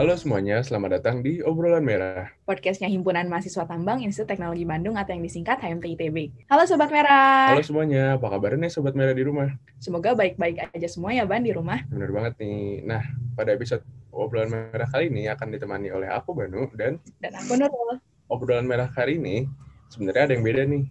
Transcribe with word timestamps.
Halo 0.00 0.16
semuanya, 0.16 0.64
selamat 0.64 0.96
datang 0.96 1.20
di 1.20 1.44
Obrolan 1.44 1.84
Merah. 1.84 2.32
Podcastnya 2.48 2.88
Himpunan 2.88 3.28
Mahasiswa 3.28 3.68
Tambang 3.68 4.00
Institut 4.00 4.32
Teknologi 4.32 4.64
Bandung 4.64 4.96
atau 4.96 5.12
yang 5.12 5.20
disingkat 5.20 5.60
HMTITB. 5.60 6.48
Halo 6.48 6.64
Sobat 6.64 6.88
Merah. 6.88 7.52
Halo 7.52 7.60
semuanya, 7.60 8.16
apa 8.16 8.32
kabarnya 8.32 8.64
nih 8.64 8.72
Sobat 8.72 8.96
Merah 8.96 9.12
di 9.12 9.20
rumah? 9.20 9.52
Semoga 9.76 10.16
baik-baik 10.16 10.72
aja 10.72 10.88
semua 10.88 11.12
ya 11.12 11.28
Ban 11.28 11.44
di 11.44 11.52
rumah. 11.52 11.84
Bener 11.92 12.16
banget 12.16 12.32
nih. 12.40 12.80
Nah, 12.88 13.04
pada 13.36 13.52
episode 13.52 13.84
Obrolan 14.08 14.48
Merah 14.48 14.88
kali 14.88 15.12
ini 15.12 15.28
akan 15.28 15.52
ditemani 15.52 15.92
oleh 15.92 16.08
aku 16.08 16.32
Banu 16.32 16.72
dan 16.80 16.96
Dan 17.20 17.36
aku 17.36 17.60
Nurul. 17.60 18.00
Obrolan 18.32 18.64
Merah 18.64 18.88
kali 18.88 19.20
ini 19.20 19.44
sebenarnya 19.92 20.32
ada 20.32 20.32
yang 20.32 20.44
beda 20.48 20.62
nih. 20.64 20.84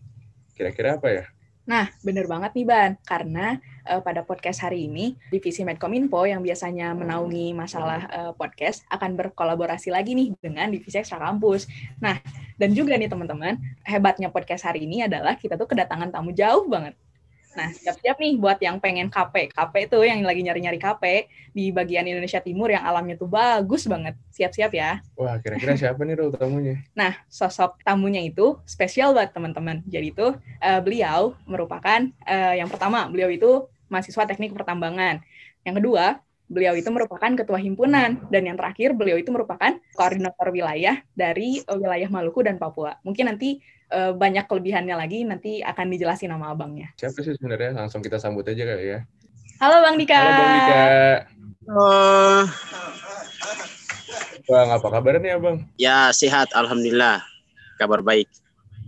Kira-kira 0.53 1.01
apa 1.01 1.09
ya? 1.09 1.25
Nah, 1.65 1.89
bener 2.05 2.29
banget 2.29 2.53
nih 2.53 2.65
Ban, 2.69 2.93
karena 3.09 3.57
uh, 3.87 4.01
pada 4.03 4.25
podcast 4.25 4.63
hari 4.63 4.89
ini, 4.89 5.15
Divisi 5.31 5.63
Medkominfo 5.63 6.25
yang 6.27 6.43
biasanya 6.43 6.91
menaungi 6.97 7.55
masalah 7.55 8.01
uh, 8.11 8.31
podcast 8.35 8.83
akan 8.91 9.15
berkolaborasi 9.15 9.93
lagi 9.93 10.15
nih 10.15 10.35
dengan 10.39 10.71
Divisi 10.73 10.99
Ekstra 10.99 11.19
Kampus. 11.19 11.69
Nah, 12.03 12.19
dan 12.59 12.75
juga 12.75 12.99
nih 12.99 13.07
teman-teman, 13.07 13.55
hebatnya 13.87 14.27
podcast 14.27 14.67
hari 14.67 14.83
ini 14.83 15.07
adalah 15.07 15.39
kita 15.39 15.55
tuh 15.55 15.69
kedatangan 15.69 16.11
tamu 16.11 16.35
jauh 16.35 16.67
banget. 16.67 16.95
Nah, 17.57 17.73
siap-siap 17.73 18.17
nih 18.21 18.37
buat 18.37 18.61
yang 18.61 18.77
pengen 18.77 19.09
KP. 19.09 19.49
KP 19.49 19.73
itu 19.89 19.97
yang 20.05 20.21
lagi 20.21 20.45
nyari-nyari 20.45 20.77
KP 20.77 21.03
di 21.49 21.73
bagian 21.73 22.05
Indonesia 22.05 22.37
Timur 22.37 22.69
yang 22.69 22.85
alamnya 22.85 23.17
tuh 23.17 23.25
bagus 23.25 23.89
banget. 23.89 24.13
Siap-siap 24.29 24.71
ya. 24.73 25.01
Wah, 25.17 25.41
kira-kira 25.41 25.73
siapa 25.73 26.05
nih 26.05 26.15
Rul 26.19 26.29
tamunya? 26.29 26.85
Nah, 26.93 27.17
sosok 27.25 27.81
tamunya 27.81 28.21
itu 28.21 28.61
spesial 28.69 29.17
buat 29.17 29.33
teman-teman. 29.33 29.81
Jadi 29.89 30.13
itu 30.13 30.27
uh, 30.37 30.81
beliau 30.85 31.33
merupakan 31.49 32.05
uh, 32.29 32.53
yang 32.53 32.69
pertama, 32.69 33.09
beliau 33.09 33.33
itu 33.33 33.65
mahasiswa 33.89 34.29
teknik 34.29 34.53
pertambangan. 34.53 35.25
Yang 35.65 35.75
kedua, 35.81 36.05
beliau 36.49 36.73
itu 36.73 36.89
merupakan 36.89 37.29
ketua 37.33 37.61
himpunan 37.61 38.25
dan 38.29 38.41
yang 38.41 38.57
terakhir 38.57 38.97
beliau 38.97 39.21
itu 39.21 39.29
merupakan 39.29 39.77
koordinator 39.93 40.49
wilayah 40.49 40.97
dari 41.13 41.61
wilayah 41.65 42.09
Maluku 42.09 42.41
dan 42.41 42.57
Papua. 42.57 42.97
Mungkin 43.05 43.29
nanti 43.29 43.61
uh, 43.93 44.11
banyak 44.13 44.45
kelebihannya 44.45 44.95
lagi 44.95 45.25
nanti 45.25 45.61
akan 45.61 45.85
dijelasin 45.93 46.29
nama 46.33 46.53
abangnya. 46.53 46.93
Siapa 46.97 47.19
sih 47.21 47.35
sebenarnya? 47.35 47.75
Langsung 47.77 48.01
kita 48.01 48.21
sambut 48.21 48.45
aja 48.47 48.63
kali 48.65 48.85
ya. 48.97 48.99
Halo 49.59 49.83
Bang 49.83 49.95
Dika. 49.99 50.17
Halo 50.17 50.31
Bang 50.33 50.51
Dika. 50.55 50.83
Oh, 51.69 52.41
Bang, 54.49 54.73
apa 54.73 54.87
kabarnya 54.89 55.21
nih 55.21 55.31
Abang? 55.37 55.57
ya 55.77 56.09
sehat, 56.09 56.49
alhamdulillah. 56.57 57.21
Kabar 57.77 58.01
baik. 58.01 58.25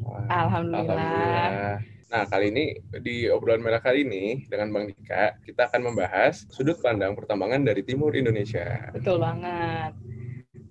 Wah, 0.01 0.25
Alhamdulillah. 0.49 1.77
Nah, 2.11 2.23
kali 2.25 2.49
ini 2.49 2.75
di 2.99 3.29
obrolan 3.29 3.61
merah 3.61 3.77
kali 3.77 4.01
ini 4.01 4.49
dengan 4.49 4.73
Bang 4.73 4.89
Dika, 4.89 5.37
kita 5.45 5.69
akan 5.69 5.93
membahas 5.93 6.49
sudut 6.49 6.81
pandang 6.81 7.13
pertambangan 7.13 7.61
dari 7.61 7.85
timur 7.85 8.09
Indonesia. 8.17 8.89
Betul 8.89 9.21
banget. 9.21 9.93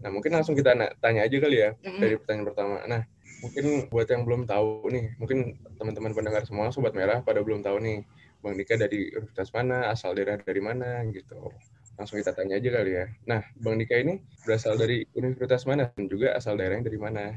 Nah, 0.03 0.11
mungkin 0.11 0.33
langsung 0.35 0.59
kita 0.59 0.75
tanya 0.99 1.21
aja 1.23 1.37
kali 1.39 1.57
ya 1.63 1.71
Mm-mm. 1.81 2.01
dari 2.03 2.15
pertanyaan 2.19 2.47
pertama. 2.51 2.77
Nah, 2.91 3.03
mungkin 3.41 3.89
buat 3.89 4.09
yang 4.09 4.23
belum 4.25 4.45
tahu 4.49 4.89
nih, 4.93 5.17
mungkin 5.17 5.57
teman-teman 5.81 6.13
pendengar 6.13 6.43
semua 6.45 6.73
sobat 6.73 6.93
merah 6.93 7.25
pada 7.25 7.41
belum 7.41 7.65
tahu 7.65 7.81
nih, 7.81 8.05
Bang 8.41 8.57
Dika 8.57 8.77
dari 8.77 9.13
universitas 9.13 9.53
mana, 9.53 9.93
asal 9.93 10.17
daerah 10.17 10.41
dari 10.41 10.61
mana 10.65 11.05
gitu. 11.13 11.53
Langsung 12.01 12.17
kita 12.17 12.33
tanya 12.33 12.57
aja 12.57 12.69
kali 12.81 12.93
ya. 12.97 13.05
Nah, 13.29 13.45
Bang 13.61 13.77
Dika 13.77 14.01
ini 14.01 14.21
berasal 14.49 14.81
dari 14.81 15.05
universitas 15.13 15.69
mana 15.69 15.93
dan 15.93 16.09
juga 16.09 16.33
asal 16.33 16.57
daerahnya 16.57 16.89
dari 16.89 16.99
mana? 17.01 17.37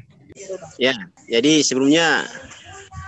Ya, 0.79 0.95
jadi 1.27 1.59
sebelumnya 1.63 2.23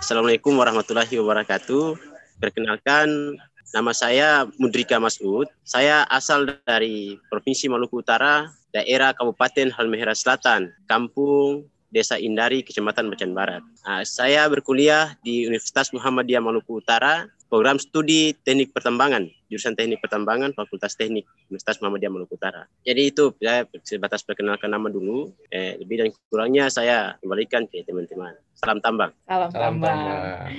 Assalamualaikum 0.03 0.53
warahmatullahi 0.59 1.15
wabarakatuh. 1.17 1.95
Perkenalkan 2.37 3.39
nama 3.71 3.89
saya 3.95 4.43
Mudrika 4.59 4.99
Masud. 4.99 5.47
Saya 5.63 6.03
asal 6.11 6.59
dari 6.67 7.15
Provinsi 7.31 7.71
Maluku 7.71 8.03
Utara, 8.03 8.52
daerah 8.75 9.15
Kabupaten 9.15 9.71
Halmahera 9.71 10.11
Selatan, 10.11 10.69
Kampung 10.85 11.65
Desa 11.95 12.20
Indari, 12.20 12.60
Kecamatan 12.60 13.08
Macan 13.08 13.32
Barat. 13.32 13.64
Ah, 13.88 14.04
saya 14.04 14.44
berkuliah 14.52 15.16
di 15.23 15.48
Universitas 15.48 15.95
Muhammadiyah 15.95 16.44
Maluku 16.44 16.83
Utara, 16.83 17.32
program 17.48 17.80
studi 17.80 18.36
Teknik 18.44 18.76
Pertambangan, 18.76 19.32
jurusan 19.48 19.80
Teknik 19.80 20.04
Pertambangan, 20.04 20.52
Fakultas 20.52 21.00
Teknik 21.00 21.23
Universitas 21.48 21.80
Muhammadiyah 21.80 22.11
Maluku 22.11 22.36
Utara. 22.36 22.67
Jadi 22.83 23.16
itu 23.16 23.32
saya 23.39 23.64
sebatas 23.88 24.28
perkenalkan 24.28 24.76
nama 24.76 24.92
dulu. 24.92 25.32
Eh, 25.48 25.80
lebih 25.80 26.04
dan 26.04 26.11
kurangnya 26.28 26.67
saya 26.67 27.16
kembalikan 27.23 27.64
ke 27.64 27.88
teman-teman. 27.88 28.36
Salam 28.60 28.83
tambang. 28.83 29.16
Salam, 29.23 29.48
Salam 29.56 29.80
tambang. 29.80 30.52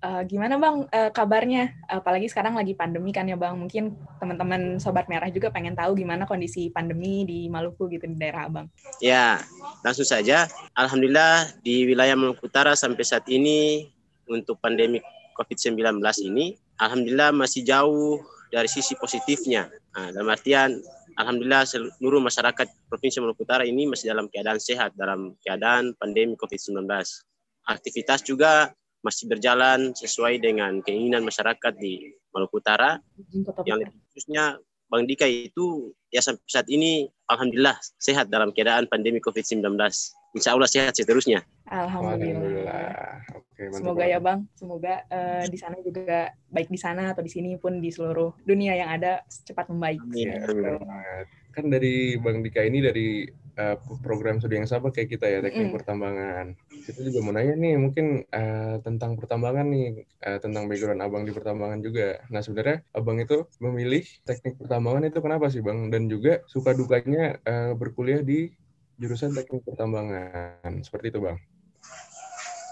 Eh, 0.00 0.22
gimana 0.24 0.56
Bang 0.56 0.88
eh, 0.88 1.12
kabarnya? 1.12 1.76
Apalagi 1.84 2.24
sekarang 2.32 2.56
lagi 2.56 2.72
pandemi 2.72 3.12
kan 3.12 3.28
ya 3.28 3.36
Bang. 3.36 3.60
Mungkin 3.60 4.00
teman-teman 4.16 4.80
Sobat 4.80 5.12
Merah 5.12 5.28
juga 5.28 5.52
pengen 5.52 5.76
tahu 5.76 5.92
gimana 5.92 6.24
kondisi 6.24 6.72
pandemi 6.72 7.28
di 7.28 7.52
Maluku 7.52 7.84
gitu 7.92 8.08
di 8.08 8.16
daerah 8.16 8.48
Abang. 8.48 8.72
Ya, 9.04 9.44
langsung 9.84 10.08
saja. 10.08 10.48
Alhamdulillah 10.72 11.52
di 11.60 11.84
wilayah 11.84 12.16
Maluku 12.16 12.48
Utara 12.48 12.72
sampai 12.72 13.04
saat 13.04 13.28
ini 13.28 13.92
untuk 14.24 14.56
pandemi 14.64 15.04
COVID-19 15.36 16.00
ini, 16.24 16.56
Alhamdulillah 16.80 17.36
masih 17.36 17.60
jauh 17.60 18.24
dari 18.48 18.72
sisi 18.72 18.96
positifnya. 18.96 19.68
Nah, 19.92 20.16
dalam 20.16 20.32
artian, 20.32 20.80
Alhamdulillah 21.20 21.68
seluruh 21.68 22.24
masyarakat 22.24 22.88
Provinsi 22.88 23.20
Maluku 23.20 23.44
Utara 23.44 23.68
ini 23.68 23.84
masih 23.84 24.16
dalam 24.16 24.32
keadaan 24.32 24.56
sehat, 24.56 24.96
dalam 24.96 25.36
keadaan 25.44 25.92
pandemi 26.00 26.40
COVID-19. 26.40 26.88
Aktivitas 27.68 28.24
juga 28.24 28.72
masih 29.00 29.28
berjalan 29.28 29.96
sesuai 29.96 30.40
dengan 30.40 30.84
keinginan 30.84 31.24
masyarakat 31.24 31.72
di 31.80 32.12
Maluku 32.30 32.60
Utara 32.60 33.00
yang 33.64 33.80
lebih 33.80 33.96
khususnya 34.12 34.60
Bang 34.90 35.06
Dika 35.06 35.22
itu 35.24 35.94
ya 36.10 36.18
sampai 36.18 36.42
saat 36.50 36.66
ini 36.66 37.06
alhamdulillah 37.30 37.78
sehat 38.02 38.26
dalam 38.26 38.50
keadaan 38.50 38.90
pandemi 38.90 39.22
COVID-19. 39.22 39.62
Insya 40.34 40.54
Allah 40.54 40.66
sehat 40.66 40.98
seterusnya. 40.98 41.46
Alhamdulillah. 41.70 43.22
Oke, 43.38 43.70
mantap 43.70 43.78
Semoga 43.78 44.04
ya 44.10 44.18
Bang, 44.18 44.50
semoga 44.58 44.94
eh, 45.06 45.46
di 45.46 45.58
sana 45.58 45.78
juga 45.78 46.34
baik 46.50 46.66
di 46.66 46.78
sana 46.78 47.14
atau 47.14 47.22
di 47.22 47.30
sini 47.30 47.54
pun 47.54 47.78
di 47.78 47.94
seluruh 47.94 48.34
dunia 48.42 48.74
yang 48.74 48.90
ada 48.90 49.22
cepat 49.46 49.70
membaik. 49.70 50.02
Amin. 50.02 50.26
Iya, 50.26 50.42
benar 50.50 50.74
banget. 50.82 51.26
Kan 51.54 51.64
dari 51.70 51.94
Bang 52.18 52.42
Dika 52.42 52.66
ini 52.66 52.78
dari 52.82 53.30
eh, 53.60 53.76
program 54.00 54.40
studi 54.40 54.56
yang 54.56 54.64
sama 54.64 54.88
kayak 54.88 55.12
kita 55.12 55.28
ya, 55.28 55.38
teknik 55.44 55.68
Mm-mm. 55.68 55.76
pertambangan. 55.76 56.46
Kita 56.88 57.04
juga 57.04 57.20
mau 57.20 57.36
nanya 57.36 57.54
nih, 57.60 57.76
mungkin 57.76 58.24
eh, 58.24 58.76
tentang 58.80 59.20
pertambangan 59.20 59.68
nih, 59.68 60.08
eh, 60.08 60.38
tentang 60.40 60.64
background 60.64 61.04
Abang 61.04 61.28
di 61.28 61.32
pertambangan 61.36 61.84
juga. 61.84 62.24
Nah, 62.32 62.40
sebenarnya 62.40 62.80
Abang 62.96 63.20
itu 63.20 63.44
memilih 63.60 64.00
teknik 64.24 64.56
pertambangan 64.56 65.12
itu 65.12 65.18
kenapa 65.20 65.52
sih 65.52 65.60
Bang? 65.60 65.92
Dan 65.92 66.08
juga 66.08 66.40
suka 66.48 66.72
dukanya 66.72 67.36
eh, 67.44 67.72
berkuliah 67.76 68.24
di 68.24 68.48
jurusan 68.96 69.36
teknik 69.36 69.60
pertambangan. 69.68 70.80
Seperti 70.80 71.12
itu 71.12 71.20
Bang. 71.20 71.36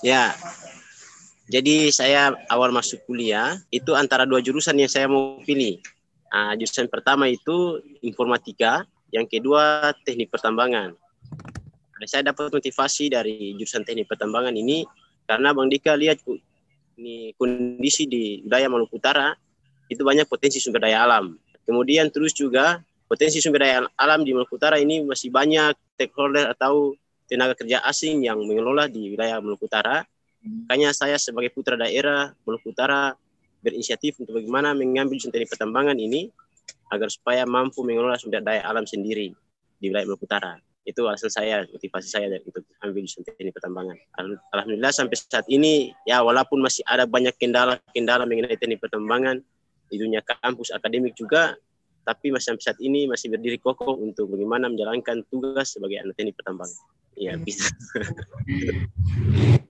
Ya. 0.00 0.32
Jadi 1.48 1.88
saya 1.88 2.37
awal 2.53 2.77
masuk 2.77 3.09
kuliah 3.09 3.56
itu 3.72 3.97
antara 3.97 4.28
dua 4.28 4.44
jurusan 4.44 4.77
yang 4.77 4.93
saya 4.93 5.09
mau 5.09 5.41
pilih. 5.41 5.81
Ah, 6.28 6.53
jurusan 6.53 6.93
pertama 6.93 7.25
itu 7.25 7.81
informatika, 8.04 8.84
yang 9.13 9.25
kedua 9.25 9.93
teknik 10.05 10.29
pertambangan. 10.29 10.93
Saya 12.07 12.31
dapat 12.31 12.55
motivasi 12.55 13.11
dari 13.11 13.59
jurusan 13.59 13.83
teknik 13.83 14.07
pertambangan 14.07 14.55
ini 14.55 14.87
karena 15.27 15.51
Bang 15.51 15.67
Dika 15.67 15.99
lihat 15.99 16.23
ini 16.99 17.35
kondisi 17.35 18.07
di 18.07 18.43
wilayah 18.47 18.71
Maluku 18.71 18.99
Utara 18.99 19.35
itu 19.91 20.03
banyak 20.05 20.29
potensi 20.31 20.63
sumber 20.63 20.87
daya 20.87 21.03
alam. 21.03 21.35
Kemudian 21.67 22.09
terus 22.15 22.33
juga 22.33 22.79
potensi 23.11 23.43
sumber 23.43 23.67
daya 23.67 23.79
alam 23.99 24.23
di 24.23 24.31
Maluku 24.31 24.55
Utara 24.55 24.79
ini 24.79 25.03
masih 25.03 25.35
banyak 25.35 25.75
stakeholder 25.99 26.55
atau 26.55 26.95
tenaga 27.27 27.59
kerja 27.59 27.83
asing 27.85 28.25
yang 28.25 28.39
mengelola 28.41 28.87
di 28.87 29.15
wilayah 29.15 29.43
Maluku 29.43 29.67
Utara. 29.67 30.07
Makanya 30.39 30.95
saya 30.95 31.19
sebagai 31.19 31.51
putra 31.51 31.75
daerah 31.75 32.31
Maluku 32.47 32.71
Utara 32.71 33.19
berinisiatif 33.59 34.23
untuk 34.23 34.39
bagaimana 34.39 34.71
mengambil 34.71 35.19
jurusan 35.19 35.35
teknik 35.35 35.51
pertambangan 35.51 35.99
ini 35.99 36.31
agar 36.89 37.09
supaya 37.13 37.45
mampu 37.45 37.85
mengelola 37.85 38.17
sumber 38.17 38.41
daya 38.41 38.65
alam 38.65 38.85
sendiri 38.89 39.33
di 39.79 39.87
wilayah 39.93 40.09
Maluku 40.09 40.25
Utara. 40.25 40.57
Itu 40.89 41.05
alasan 41.05 41.29
saya, 41.29 41.69
motivasi 41.69 42.09
saya 42.09 42.33
dari- 42.33 42.45
untuk 42.49 42.65
ambil 42.81 43.05
jurusan 43.05 43.21
teknik 43.29 43.53
pertambangan. 43.53 43.97
Al- 44.17 44.41
Alhamdulillah 44.57 44.93
sampai 44.93 45.17
saat 45.21 45.45
ini 45.53 45.93
ya 46.09 46.25
walaupun 46.25 46.65
masih 46.65 46.81
ada 46.89 47.05
banyak 47.05 47.37
kendala-kendala 47.37 48.25
mengenai 48.25 48.57
teknik 48.57 48.81
pertambangan 48.81 49.45
di 49.93 49.97
dunia 50.01 50.25
kampus 50.25 50.73
akademik 50.73 51.13
juga, 51.13 51.57
tapi 52.09 52.33
masih 52.33 52.57
sampai 52.57 52.65
saat 52.65 52.81
ini 52.81 53.05
masih 53.05 53.29
berdiri 53.29 53.61
kokoh 53.61 54.01
untuk 54.01 54.33
bagaimana 54.33 54.73
menjalankan 54.73 55.29
tugas 55.29 55.77
sebagai 55.77 56.01
anak 56.01 56.17
teknik 56.17 56.41
pertambangan. 56.41 56.81
Iya, 57.19 57.37
Hmm. 57.37 57.45
bisa. 57.45 57.69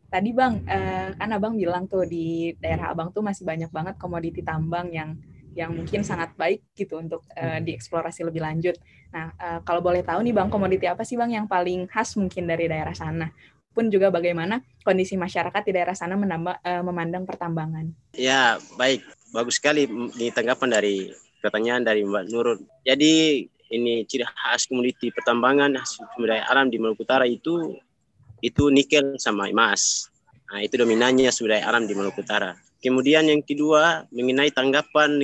Tadi 0.09 0.31
Bang, 0.32 0.65
eh, 0.65 1.12
kan 1.19 1.29
Abang 1.37 1.59
bilang 1.59 1.85
tuh 1.85 2.06
di 2.09 2.56
daerah 2.56 2.94
Abang 2.94 3.12
tuh 3.12 3.20
masih 3.20 3.44
banyak 3.44 3.69
banget 3.69 4.00
komoditi 4.00 4.41
tambang 4.41 4.88
yang 4.88 5.19
yang 5.56 5.72
mungkin 5.72 6.04
sangat 6.04 6.34
baik 6.36 6.64
gitu 6.76 7.00
untuk 7.00 7.24
eh, 7.32 7.60
dieksplorasi 7.62 8.26
lebih 8.26 8.42
lanjut. 8.44 8.76
Nah, 9.12 9.32
eh, 9.36 9.58
kalau 9.64 9.80
boleh 9.80 10.04
tahu 10.04 10.20
nih 10.20 10.34
Bang, 10.36 10.52
komoditi 10.52 10.84
apa 10.84 11.06
sih 11.06 11.16
Bang 11.16 11.32
yang 11.32 11.48
paling 11.48 11.88
khas 11.88 12.16
mungkin 12.20 12.44
dari 12.44 12.68
daerah 12.68 12.92
sana? 12.92 13.30
Pun 13.72 13.88
juga 13.88 14.10
bagaimana 14.10 14.60
kondisi 14.82 15.14
masyarakat 15.14 15.62
di 15.64 15.72
daerah 15.72 15.94
sana 15.94 16.18
menambah, 16.18 16.60
eh, 16.60 16.82
memandang 16.82 17.24
pertambangan. 17.24 17.88
Ya, 18.16 18.58
baik. 18.76 19.04
Bagus 19.32 19.60
sekali 19.60 19.84
di 20.16 20.32
tanggapan 20.32 20.68
dari 20.72 21.12
pertanyaan 21.38 21.84
dari 21.84 22.02
Mbak 22.02 22.24
Nurul. 22.32 22.58
Jadi 22.82 23.44
ini 23.68 24.04
ciri 24.08 24.24
khas 24.24 24.64
komoditi 24.64 25.12
pertambangan 25.12 25.76
sumber 25.84 26.36
daya 26.36 26.44
alam 26.48 26.72
di 26.72 26.80
Maluku 26.80 27.04
Utara 27.04 27.28
itu 27.28 27.76
itu 28.40 28.72
nikel 28.72 29.20
sama 29.20 29.52
emas. 29.52 30.08
Nah, 30.48 30.64
itu 30.64 30.80
dominannya 30.80 31.28
sumber 31.28 31.58
daya 31.58 31.68
alam 31.68 31.84
di 31.84 31.92
Maluku 31.92 32.24
Utara. 32.24 32.56
Kemudian 32.78 33.26
yang 33.26 33.42
kedua 33.42 34.06
mengenai 34.14 34.54
tanggapan 34.54 35.19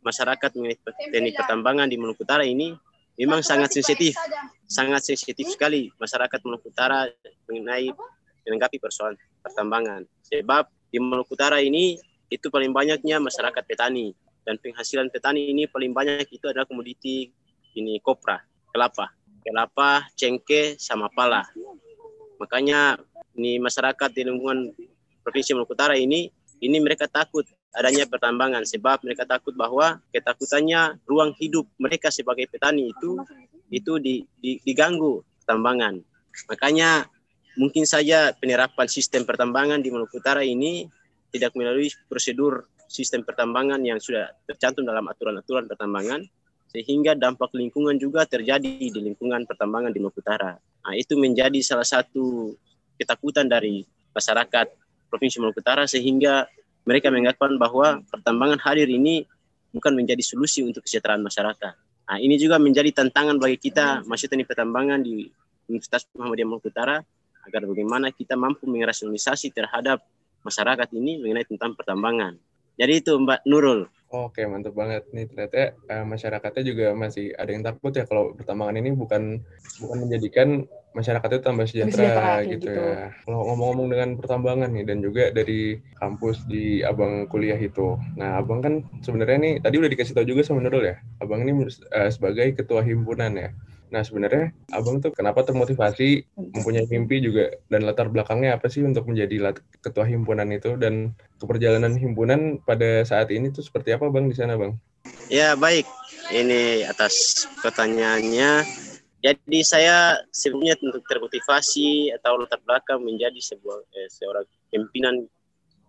masyarakat 0.00 0.50
mengenai 0.56 0.78
teknik 1.12 1.34
pertambangan 1.36 1.90
di 1.90 2.00
Maluku 2.00 2.24
Utara 2.24 2.46
ini 2.46 2.72
memang 3.20 3.44
sangat 3.44 3.72
sensitif, 3.72 4.16
sangat 4.64 5.04
sensitif 5.04 5.52
sekali 5.52 5.92
masyarakat 6.00 6.38
Maluku 6.46 6.72
Utara 6.72 7.04
mengenai 7.50 7.92
menanggapi 8.46 8.78
persoalan 8.80 9.18
pertambangan. 9.42 10.08
Sebab 10.30 10.70
di 10.88 10.98
Maluku 11.02 11.34
Utara 11.34 11.60
ini 11.60 12.00
itu 12.32 12.46
paling 12.48 12.70
banyaknya 12.70 13.20
masyarakat 13.20 13.62
petani. 13.66 14.14
Dan 14.46 14.62
penghasilan 14.62 15.10
petani 15.10 15.50
ini 15.50 15.66
paling 15.66 15.90
banyak 15.90 16.30
itu 16.30 16.46
adalah 16.46 16.70
komoditi 16.70 17.34
ini 17.74 17.98
kopra, 17.98 18.38
kelapa, 18.70 19.10
kelapa, 19.42 20.06
cengkeh, 20.14 20.78
sama 20.78 21.10
pala. 21.10 21.42
Makanya 22.38 22.94
ini 23.34 23.58
masyarakat 23.58 24.14
di 24.14 24.22
lingkungan 24.22 24.70
Provinsi 25.26 25.58
Maluku 25.58 25.74
Utara 25.74 25.98
ini, 25.98 26.30
ini 26.60 26.80
mereka 26.80 27.06
takut 27.10 27.44
adanya 27.76 28.08
pertambangan 28.08 28.64
sebab 28.64 29.04
mereka 29.04 29.28
takut 29.28 29.52
bahwa 29.52 30.00
ketakutannya 30.08 30.96
ruang 31.04 31.36
hidup 31.36 31.68
mereka 31.76 32.08
sebagai 32.08 32.48
petani 32.48 32.88
itu 32.88 33.20
itu 33.68 33.98
di, 34.00 34.24
di, 34.40 34.62
diganggu 34.64 35.20
pertambangan. 35.44 36.00
Makanya 36.48 37.04
mungkin 37.60 37.84
saja 37.84 38.32
penerapan 38.32 38.88
sistem 38.88 39.28
pertambangan 39.28 39.84
di 39.84 39.92
Maluku 39.92 40.16
Utara 40.16 40.40
ini 40.40 40.88
tidak 41.32 41.52
melalui 41.52 41.92
prosedur 42.08 42.64
sistem 42.86 43.26
pertambangan 43.26 43.82
yang 43.82 43.98
sudah 43.98 44.30
tercantum 44.46 44.86
dalam 44.86 45.04
aturan-aturan 45.10 45.66
pertambangan 45.66 46.22
sehingga 46.70 47.18
dampak 47.18 47.52
lingkungan 47.52 47.96
juga 47.98 48.24
terjadi 48.24 48.68
di 48.68 49.00
lingkungan 49.00 49.44
pertambangan 49.44 49.92
di 49.92 49.98
Maluku 50.00 50.22
Utara. 50.22 50.56
Nah, 50.56 50.94
itu 50.94 51.18
menjadi 51.18 51.58
salah 51.60 51.86
satu 51.86 52.54
ketakutan 52.96 53.50
dari 53.50 53.84
masyarakat 54.14 54.85
Provinsi 55.16 55.40
Maluku 55.40 55.64
Utara 55.64 55.88
sehingga 55.88 56.44
mereka 56.84 57.08
menganggap 57.08 57.40
bahwa 57.56 58.04
pertambangan 58.12 58.60
hadir 58.60 58.86
ini 58.92 59.24
bukan 59.72 59.96
menjadi 59.96 60.20
solusi 60.20 60.60
untuk 60.60 60.84
kesejahteraan 60.84 61.24
masyarakat. 61.24 61.74
Nah, 62.06 62.18
ini 62.20 62.36
juga 62.36 62.60
menjadi 62.60 62.92
tantangan 62.92 63.40
bagi 63.40 63.56
kita 63.56 64.04
masih 64.04 64.28
teknik 64.28 64.46
pertambangan 64.46 65.00
di 65.00 65.26
Universitas 65.66 66.06
Muhammadiyah 66.14 66.46
Maluku 66.46 66.68
Utara 66.68 67.00
agar 67.48 67.62
bagaimana 67.64 68.12
kita 68.12 68.36
mampu 68.36 68.68
merasionalisasi 68.68 69.50
terhadap 69.56 70.04
masyarakat 70.46 70.88
ini 70.94 71.18
mengenai 71.18 71.48
tentang 71.48 71.74
pertambangan. 71.74 72.38
Jadi 72.76 72.92
itu 73.00 73.16
Mbak 73.16 73.48
Nurul. 73.48 73.88
Oke, 74.14 74.46
mantap 74.46 74.78
banget 74.78 75.02
nih. 75.10 75.26
Ternyata 75.26 75.74
uh, 75.90 76.04
masyarakatnya 76.06 76.62
juga 76.62 76.86
masih 76.94 77.34
ada 77.34 77.50
yang 77.50 77.64
takut 77.66 77.90
ya 77.90 78.06
kalau 78.06 78.36
pertambangan 78.38 78.78
ini 78.78 78.94
bukan 78.94 79.42
bukan 79.82 79.96
menjadikan 80.06 80.48
masyarakat 80.96 81.28
itu 81.28 81.42
tambah 81.44 81.66
sejahtera, 81.68 82.40
gitu, 82.48 82.64
gitu 82.64 82.68
ya. 82.72 83.12
Kalau 83.28 83.44
ngomong-ngomong 83.52 83.86
dengan 83.92 84.08
pertambangan 84.16 84.72
nih 84.72 84.84
dan 84.88 84.98
juga 85.04 85.28
dari 85.28 85.76
kampus 86.00 86.48
di 86.48 86.80
Abang 86.80 87.28
kuliah 87.28 87.60
itu. 87.60 88.00
Nah, 88.16 88.40
Abang 88.40 88.64
kan 88.64 88.80
sebenarnya 89.04 89.36
nih 89.36 89.54
tadi 89.60 89.76
udah 89.76 89.90
dikasih 89.92 90.16
tahu 90.16 90.24
juga 90.24 90.40
sama 90.48 90.64
Nurul 90.64 90.88
ya. 90.88 90.96
Abang 91.20 91.44
ini 91.44 91.52
uh, 91.68 92.08
sebagai 92.08 92.56
ketua 92.56 92.80
himpunan 92.80 93.36
ya. 93.36 93.52
Nah 93.86 94.02
sebenarnya 94.02 94.50
abang 94.74 94.98
tuh 94.98 95.14
kenapa 95.14 95.46
termotivasi 95.46 96.26
mempunyai 96.34 96.90
mimpi 96.90 97.22
juga 97.22 97.54
dan 97.70 97.86
latar 97.86 98.10
belakangnya 98.10 98.58
apa 98.58 98.66
sih 98.66 98.82
untuk 98.82 99.06
menjadi 99.06 99.54
ketua 99.78 100.02
himpunan 100.10 100.50
itu 100.50 100.74
dan 100.74 101.14
keperjalanan 101.38 101.94
himpunan 101.94 102.58
pada 102.66 103.06
saat 103.06 103.30
ini 103.30 103.54
tuh 103.54 103.62
seperti 103.62 103.94
apa 103.94 104.10
bang 104.10 104.26
di 104.26 104.34
sana 104.34 104.58
bang? 104.58 104.74
Ya 105.30 105.54
baik, 105.54 105.86
ini 106.34 106.82
atas 106.82 107.46
pertanyaannya. 107.62 108.66
Jadi 109.26 109.58
saya 109.66 110.22
sebelumnya 110.30 110.78
untuk 110.78 111.02
termotivasi 111.02 112.14
atau 112.14 112.38
latar 112.38 112.62
belakang 112.62 113.02
menjadi 113.02 113.42
sebuah 113.42 113.82
eh, 113.98 114.06
seorang 114.06 114.46
pimpinan 114.70 115.26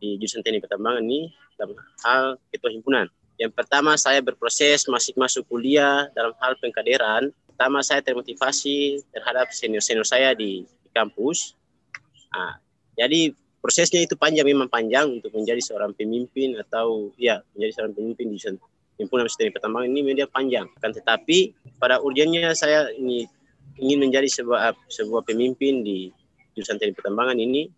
di 0.01 0.17
jurusan 0.17 0.41
teknik 0.41 0.65
pertambangan 0.65 1.05
ini 1.05 1.29
dalam 1.53 1.77
hal 2.01 2.41
ketua 2.49 2.73
himpunan. 2.73 3.05
Yang 3.37 3.53
pertama 3.53 3.93
saya 3.93 4.25
berproses 4.25 4.89
masih 4.89 5.13
masuk 5.13 5.45
kuliah 5.45 6.09
dalam 6.17 6.33
hal 6.41 6.57
pengkaderan 6.57 7.29
pertama 7.45 7.85
saya 7.85 8.01
termotivasi 8.01 9.05
terhadap 9.13 9.53
senior-senior 9.53 10.05
saya 10.05 10.33
di, 10.33 10.65
di 10.65 10.89
kampus. 10.89 11.53
Nah, 12.33 12.57
jadi 12.97 13.33
prosesnya 13.61 14.01
itu 14.01 14.17
panjang 14.17 14.45
memang 14.49 14.65
panjang 14.65 15.21
untuk 15.21 15.29
menjadi 15.33 15.61
seorang 15.61 15.93
pemimpin 15.93 16.57
atau 16.57 17.13
ya 17.21 17.41
menjadi 17.53 17.71
seorang 17.77 17.93
pemimpin 17.93 18.33
di 18.33 18.41
himpunan 18.97 19.29
sistem 19.29 19.53
pertambangan 19.53 19.87
ini 19.93 20.01
media 20.01 20.25
panjang. 20.29 20.67
Kan 20.81 20.91
tetapi 20.91 21.53
pada 21.77 22.01
urgennya 22.01 22.51
saya 22.57 22.89
ini 22.97 23.29
ingin 23.77 24.09
menjadi 24.09 24.25
sebuah 24.27 24.73
sebuah 24.89 25.21
pemimpin 25.25 25.85
di 25.85 26.09
jurusan 26.57 26.81
teknik 26.81 26.97
pertambangan 27.01 27.37
ini. 27.37 27.69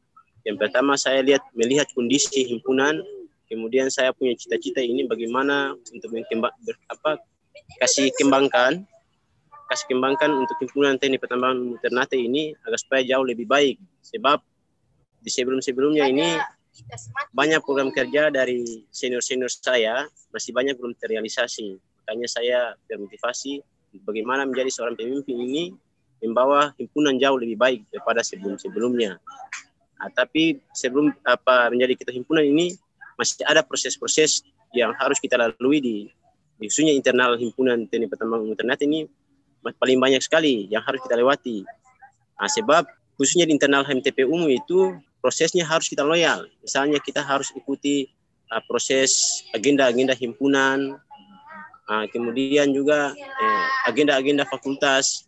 Yang 0.47 0.57
pertama 0.65 0.95
saya 0.95 1.19
lihat 1.19 1.43
melihat 1.51 1.91
kondisi 1.91 2.47
himpunan, 2.47 3.03
kemudian 3.51 3.91
saya 3.91 4.15
punya 4.15 4.33
cita-cita 4.39 4.79
ini 4.79 5.03
bagaimana 5.03 5.75
untuk 5.75 6.15
mengembang 6.15 6.55
apa 6.87 7.19
kasih 7.83 8.09
kembangkan 8.15 8.87
kasih 9.69 9.85
kembangkan 9.85 10.33
untuk 10.33 10.57
himpunan 10.57 10.97
teknik 10.97 11.21
pertambangan 11.21 11.77
Ternate 11.77 12.17
ini 12.17 12.57
agar 12.65 12.79
supaya 12.81 13.05
jauh 13.05 13.21
lebih 13.21 13.45
baik. 13.45 13.77
Sebab 14.01 14.41
di 15.21 15.29
sebelum-sebelumnya 15.29 16.09
ini 16.09 16.39
banyak 17.33 17.61
program 17.63 17.89
kerja 17.93 18.29
dari 18.29 18.85
senior-senior 18.89 19.51
saya 19.51 20.05
masih 20.33 20.51
banyak 20.51 20.75
belum 20.77 20.95
terrealisasi. 20.97 21.77
Makanya 22.03 22.27
saya 22.27 22.59
termotivasi 22.89 23.61
bagaimana 24.05 24.45
menjadi 24.45 24.69
seorang 24.69 24.95
pemimpin 24.97 25.37
ini 25.37 25.63
membawa 26.19 26.75
himpunan 26.75 27.15
jauh 27.15 27.39
lebih 27.39 27.55
baik 27.55 27.81
daripada 27.89 28.19
sebelum-sebelumnya. 28.21 29.17
Nah, 29.99 30.09
tapi 30.15 30.59
sebelum 30.75 31.11
apa 31.27 31.71
menjadi 31.71 31.95
kita 31.95 32.11
himpunan 32.15 32.43
ini 32.43 32.75
masih 33.19 33.43
ada 33.43 33.63
proses-proses 33.63 34.47
yang 34.71 34.95
harus 34.95 35.19
kita 35.19 35.35
lalui 35.35 35.79
di, 35.83 35.95
khususnya 36.59 36.95
internal 36.95 37.35
himpunan 37.35 37.87
teknik 37.87 38.11
pertambangan 38.11 38.55
Ternate 38.55 38.83
ini 38.87 39.07
paling 39.59 39.99
banyak 39.99 40.23
sekali 40.23 40.71
yang 40.71 40.83
harus 40.83 41.03
kita 41.03 41.19
lewati. 41.19 41.67
Nah, 42.39 42.47
sebab 42.47 42.87
khususnya 43.19 43.43
di 43.43 43.51
internal 43.51 43.83
HMTP 43.83 44.23
umum 44.23 44.47
itu 44.47 44.95
prosesnya 45.19 45.67
harus 45.67 45.87
kita 45.87 46.03
loyal. 46.03 46.47
Misalnya 46.63 46.99
kita 46.99 47.23
harus 47.23 47.51
ikuti 47.55 48.09
uh, 48.51 48.63
proses 48.65 49.43
agenda-agenda 49.55 50.15
himpunan, 50.15 50.99
uh, 51.87 52.05
kemudian 52.11 52.71
juga 52.71 53.13
eh, 53.15 53.65
agenda-agenda 53.87 54.43
eh, 54.43 54.49
fakultas. 54.49 55.27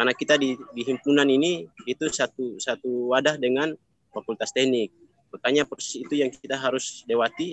Karena 0.00 0.16
kita 0.16 0.40
di, 0.40 0.56
di 0.72 0.82
himpunan 0.88 1.28
ini 1.28 1.68
itu 1.84 2.08
satu 2.08 2.56
satu 2.56 3.12
wadah 3.12 3.36
dengan 3.36 3.76
fakultas 4.08 4.48
teknik. 4.56 4.88
Makanya 5.28 5.68
proses 5.68 6.00
itu 6.00 6.16
yang 6.16 6.32
kita 6.32 6.56
harus 6.56 7.04
lewati 7.04 7.52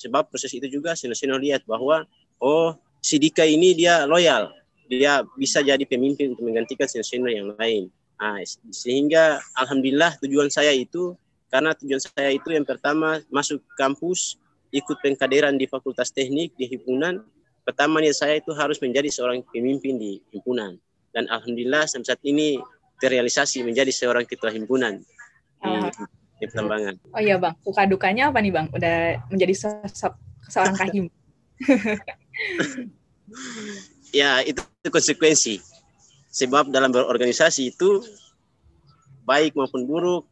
sebab 0.00 0.32
proses 0.32 0.56
itu 0.56 0.66
juga 0.72 0.96
senior-senior 0.96 1.38
lihat 1.38 1.62
bahwa 1.68 2.08
oh 2.40 2.74
Sidika 3.02 3.44
ini 3.44 3.76
dia 3.76 4.08
loyal 4.08 4.50
dia 4.88 5.24
bisa 5.36 5.60
jadi 5.64 5.84
pemimpin 5.84 6.32
untuk 6.32 6.48
menggantikan 6.48 6.88
senior-senior 6.88 7.32
yang 7.32 7.48
lain. 7.56 7.92
Nah, 8.22 8.38
sehingga 8.70 9.42
alhamdulillah 9.58 10.14
tujuan 10.22 10.46
saya 10.46 10.70
itu 10.70 11.18
karena 11.50 11.74
tujuan 11.74 11.98
saya 11.98 12.30
itu 12.30 12.54
yang 12.54 12.62
pertama 12.62 13.18
masuk 13.34 13.58
kampus 13.74 14.38
ikut 14.70 14.94
pengkaderan 15.02 15.58
di 15.58 15.66
Fakultas 15.66 16.14
Teknik 16.14 16.54
di 16.54 16.70
himpunan. 16.70 17.18
Pertama 17.66 17.98
nih 17.98 18.14
saya 18.14 18.38
itu 18.38 18.54
harus 18.54 18.78
menjadi 18.78 19.10
seorang 19.10 19.42
pemimpin 19.50 19.98
di 19.98 20.22
himpunan 20.30 20.78
dan 21.10 21.26
alhamdulillah 21.26 21.90
sampai 21.90 22.14
saat 22.14 22.22
ini 22.22 22.62
terrealisasi 23.02 23.66
menjadi 23.66 23.90
seorang 23.90 24.22
ketua 24.22 24.54
himpunan 24.54 25.02
di, 25.58 25.72
di 26.38 26.44
pertambangan. 26.46 26.94
Oh 27.10 27.18
iya 27.18 27.42
bang, 27.42 27.54
suka 27.66 27.90
dukanya 27.90 28.30
apa 28.30 28.38
nih 28.38 28.52
bang? 28.54 28.66
Udah 28.70 29.18
menjadi 29.28 29.54
seorang 30.46 30.74
kahim. 30.78 31.04
ya 34.22 34.46
itu 34.46 34.62
konsekuensi. 34.86 35.71
Sebab 36.32 36.72
dalam 36.72 36.88
berorganisasi 36.88 37.76
itu 37.76 38.00
baik 39.28 39.52
maupun 39.52 39.84
buruk, 39.84 40.24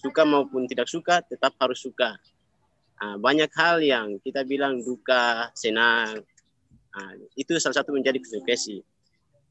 suka 0.00 0.24
maupun 0.24 0.64
tidak 0.64 0.88
suka, 0.88 1.20
tetap 1.20 1.52
harus 1.60 1.84
suka. 1.84 2.16
Nah, 2.96 3.20
banyak 3.20 3.52
hal 3.52 3.84
yang 3.84 4.16
kita 4.24 4.48
bilang 4.48 4.80
duka, 4.80 5.52
senang, 5.52 6.24
nah, 6.96 7.12
itu 7.36 7.52
salah 7.60 7.84
satu 7.84 7.92
menjadi 7.92 8.16
konsekuensi. 8.16 8.80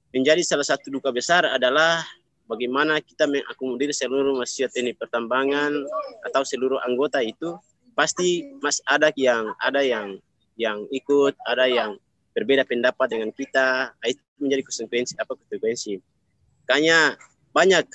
Menjadi 0.10 0.42
salah 0.42 0.66
satu 0.66 0.90
duka 0.90 1.14
besar 1.14 1.46
adalah 1.46 2.02
bagaimana 2.50 2.98
kita 3.06 3.30
mengakomodir 3.30 3.94
seluruh 3.94 4.34
masyarakat 4.42 4.74
ini 4.82 4.98
pertambangan 4.98 5.70
atau 6.26 6.42
seluruh 6.42 6.82
anggota 6.82 7.22
itu 7.22 7.54
pasti 7.94 8.50
mas 8.62 8.82
ada 8.90 9.14
yang 9.14 9.54
ada 9.62 9.86
yang 9.86 10.18
yang 10.56 10.88
ikut, 10.90 11.36
ada 11.46 11.68
yang 11.70 12.00
berbeda 12.34 12.66
pendapat 12.66 13.08
dengan 13.12 13.30
kita, 13.30 13.94
itu 14.08 14.25
menjadi 14.40 14.62
konsekuensi 14.66 15.14
apa 15.20 15.36
konsekuensi. 15.36 16.00
Makanya 16.66 17.20
banyak 17.56 17.86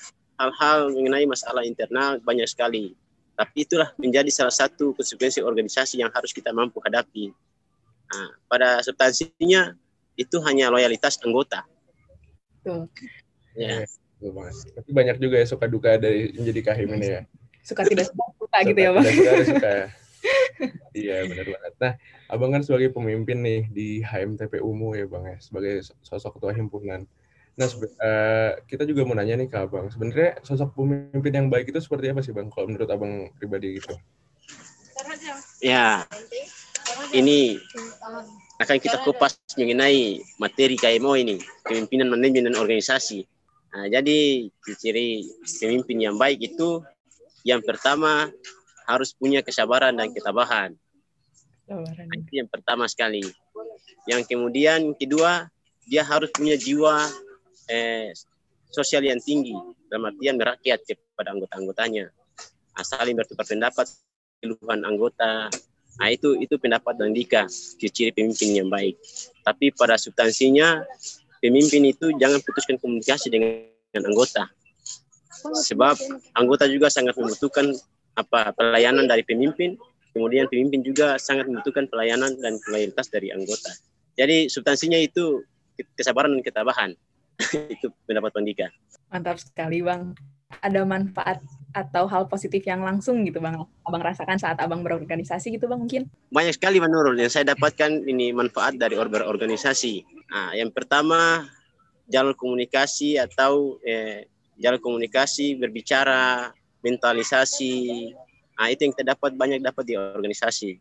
hal-hal 0.40 0.78
mengenai 0.94 1.28
masalah 1.28 1.62
internal 1.66 2.16
banyak 2.22 2.48
sekali. 2.48 2.96
Tapi 3.36 3.64
itulah 3.64 3.92
menjadi 3.96 4.28
salah 4.28 4.52
satu 4.52 4.92
konsekuensi 4.96 5.40
organisasi 5.40 6.00
yang 6.00 6.12
harus 6.12 6.32
kita 6.32 6.52
mampu 6.52 6.80
hadapi. 6.84 7.32
Nah, 8.10 8.28
pada 8.50 8.84
substansinya 8.84 9.72
itu 10.18 10.36
hanya 10.44 10.68
loyalitas 10.68 11.16
anggota. 11.24 11.64
Ya. 13.56 13.88
Betul 14.20 14.36
banget. 14.36 14.54
Tapi 14.76 14.90
banyak 14.92 15.16
juga 15.16 15.36
ya 15.40 15.46
suka 15.48 15.64
duka 15.64 15.96
dari 15.96 16.36
menjadi 16.36 16.60
kahim 16.60 16.88
ini 17.00 17.08
ya. 17.08 17.22
Suka 17.64 17.88
tidak 17.88 18.12
suka, 18.12 18.24
suka 18.36 18.58
gitu 18.68 18.80
ya, 18.80 18.90
Bang. 18.92 19.04
Tidak 19.04 19.16
suka, 19.16 19.32
ada 19.32 19.44
suka. 19.48 19.72
Iya, 20.96 21.24
benar 21.24 21.46
banget. 21.48 21.74
Nah, 21.80 21.92
Abang 22.30 22.50
kan 22.52 22.62
sebagai 22.62 22.92
pemimpin 22.92 23.40
nih 23.40 23.62
di 23.72 23.88
HMTP 24.04 24.60
UMU 24.60 24.94
ya, 24.96 25.06
Bang 25.08 25.24
ya, 25.26 25.36
sebagai 25.40 25.80
sosok 26.04 26.38
ketua 26.38 26.52
himpunan. 26.52 27.08
Nah, 27.58 27.66
uh, 27.68 28.52
kita 28.64 28.88
juga 28.88 29.04
mau 29.04 29.16
nanya 29.16 29.36
nih 29.40 29.48
ke 29.50 29.58
Abang, 29.58 29.88
sebenarnya 29.92 30.40
sosok 30.44 30.76
pemimpin 30.76 31.32
yang 31.32 31.48
baik 31.48 31.72
itu 31.72 31.80
seperti 31.82 32.12
apa 32.12 32.20
sih, 32.24 32.32
Bang? 32.32 32.48
Kalau 32.48 32.70
menurut 32.70 32.88
Abang 32.88 33.32
pribadi 33.36 33.80
gitu? 33.80 33.96
Ya, 35.60 36.04
ini 37.12 37.60
akan 38.60 38.76
kita 38.76 39.00
kupas 39.04 39.40
mengenai 39.56 40.20
materi 40.36 40.76
KMO 40.76 41.16
ini, 41.16 41.40
kepemimpinan 41.64 42.12
manajemen 42.12 42.52
dan 42.52 42.56
organisasi. 42.60 43.24
Nah, 43.70 43.86
jadi 43.86 44.50
ciri 44.76 45.24
pemimpin 45.62 46.02
yang 46.02 46.16
baik 46.18 46.42
itu 46.42 46.82
yang 47.46 47.64
pertama 47.64 48.28
harus 48.90 49.14
punya 49.14 49.40
kesabaran 49.40 49.94
dan 49.94 50.10
ketabahan. 50.10 50.74
Nah, 51.70 52.16
itu 52.18 52.42
yang 52.42 52.50
pertama 52.50 52.90
sekali. 52.90 53.22
Yang 54.10 54.26
kemudian 54.26 54.90
kedua 54.98 55.46
dia 55.86 56.02
harus 56.02 56.30
punya 56.34 56.58
jiwa 56.58 57.06
eh, 57.70 58.10
sosial 58.74 59.06
yang 59.06 59.22
tinggi 59.22 59.54
dalam 59.86 60.10
artian 60.10 60.34
merakyat 60.34 60.82
kepada 60.82 61.30
anggota-anggotanya. 61.30 62.10
Nah, 62.74 62.84
saling 62.86 63.14
bertukar 63.14 63.46
pendapat, 63.46 63.86
keluhan 64.42 64.82
anggota, 64.82 65.46
Nah 66.00 66.08
itu 66.08 66.32
itu 66.40 66.56
pendapat 66.56 66.96
dan 66.96 67.12
Dika 67.12 67.44
ciri 67.76 68.08
pemimpin 68.16 68.56
yang 68.56 68.72
baik. 68.72 68.96
Tapi 69.44 69.68
pada 69.76 70.00
substansinya 70.00 70.80
pemimpin 71.44 71.92
itu 71.92 72.16
jangan 72.16 72.40
putuskan 72.40 72.80
komunikasi 72.80 73.28
dengan 73.28 73.68
anggota. 74.08 74.48
Sebab 75.68 76.00
anggota 76.32 76.64
juga 76.72 76.88
sangat 76.88 77.16
membutuhkan 77.20 77.76
apa 78.20 78.52
pelayanan 78.54 79.08
dari 79.08 79.24
pemimpin, 79.24 79.80
kemudian 80.12 80.46
pemimpin 80.46 80.84
juga 80.84 81.16
sangat 81.16 81.48
membutuhkan 81.48 81.88
pelayanan 81.88 82.36
dan 82.40 82.60
loyalitas 82.68 83.08
dari 83.08 83.32
anggota. 83.32 83.72
Jadi 84.20 84.52
substansinya 84.52 85.00
itu 85.00 85.40
kesabaran 85.96 86.36
dan 86.36 86.44
ketabahan. 86.44 86.90
itu 87.72 87.88
pendapat 88.04 88.36
Pandika. 88.36 88.68
Mantap 89.08 89.40
sekali, 89.40 89.80
Bang. 89.80 90.12
Ada 90.60 90.84
manfaat 90.84 91.40
atau 91.70 92.10
hal 92.10 92.26
positif 92.26 92.66
yang 92.66 92.82
langsung 92.82 93.22
gitu 93.22 93.38
bang 93.38 93.62
abang 93.86 94.02
rasakan 94.02 94.38
saat 94.42 94.58
abang 94.58 94.82
berorganisasi 94.82 95.54
gitu 95.54 95.70
bang 95.70 95.78
mungkin 95.78 96.02
banyak 96.34 96.58
sekali 96.58 96.82
menurut 96.82 97.14
yang 97.14 97.30
saya 97.30 97.54
dapatkan 97.54 98.10
ini 98.10 98.34
manfaat 98.34 98.74
dari 98.74 98.98
berorganisasi 98.98 100.02
nah, 100.34 100.50
yang 100.50 100.74
pertama 100.74 101.46
jalur 102.10 102.34
komunikasi 102.34 103.22
atau 103.22 103.78
eh, 103.86 104.26
jalur 104.58 104.82
komunikasi 104.82 105.54
berbicara 105.62 106.50
mentalisasi. 106.84 108.12
Nah 108.56 108.66
itu 108.68 108.88
yang 108.88 108.92
kita 108.92 109.16
dapat 109.16 109.36
banyak 109.36 109.60
dapat 109.64 109.84
di 109.88 109.94
organisasi. 109.96 110.76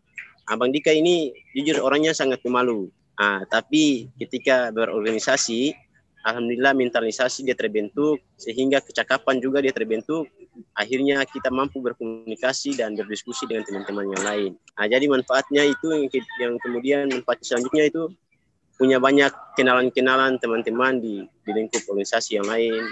Abang 0.50 0.74
Dika 0.74 0.90
ini 0.90 1.32
jujur 1.54 1.80
orangnya 1.86 2.12
sangat 2.12 2.42
pemalu. 2.42 2.90
Nah, 3.20 3.44
tapi 3.52 4.10
ketika 4.18 4.72
berorganisasi 4.72 5.76
Alhamdulillah 6.20 6.76
mentalisasi 6.76 7.48
dia 7.48 7.56
terbentuk 7.56 8.20
sehingga 8.36 8.84
kecakapan 8.84 9.40
juga 9.40 9.64
dia 9.64 9.72
terbentuk. 9.72 10.28
Akhirnya 10.76 11.24
kita 11.24 11.48
mampu 11.48 11.80
berkomunikasi 11.80 12.76
dan 12.76 13.00
berdiskusi 13.00 13.48
dengan 13.48 13.64
teman-teman 13.64 14.12
yang 14.12 14.24
lain. 14.28 14.52
Nah, 14.76 14.86
jadi 14.92 15.06
manfaatnya 15.08 15.64
itu 15.64 15.88
yang, 16.44 16.60
kemudian 16.60 17.08
manfaat 17.08 17.40
selanjutnya 17.40 17.88
itu 17.88 18.12
punya 18.76 19.00
banyak 19.00 19.32
kenalan-kenalan 19.56 20.40
teman-teman 20.40 21.00
di, 21.00 21.24
di 21.44 21.52
lingkup 21.52 21.84
organisasi 21.88 22.40
yang 22.40 22.48
lain. 22.48 22.84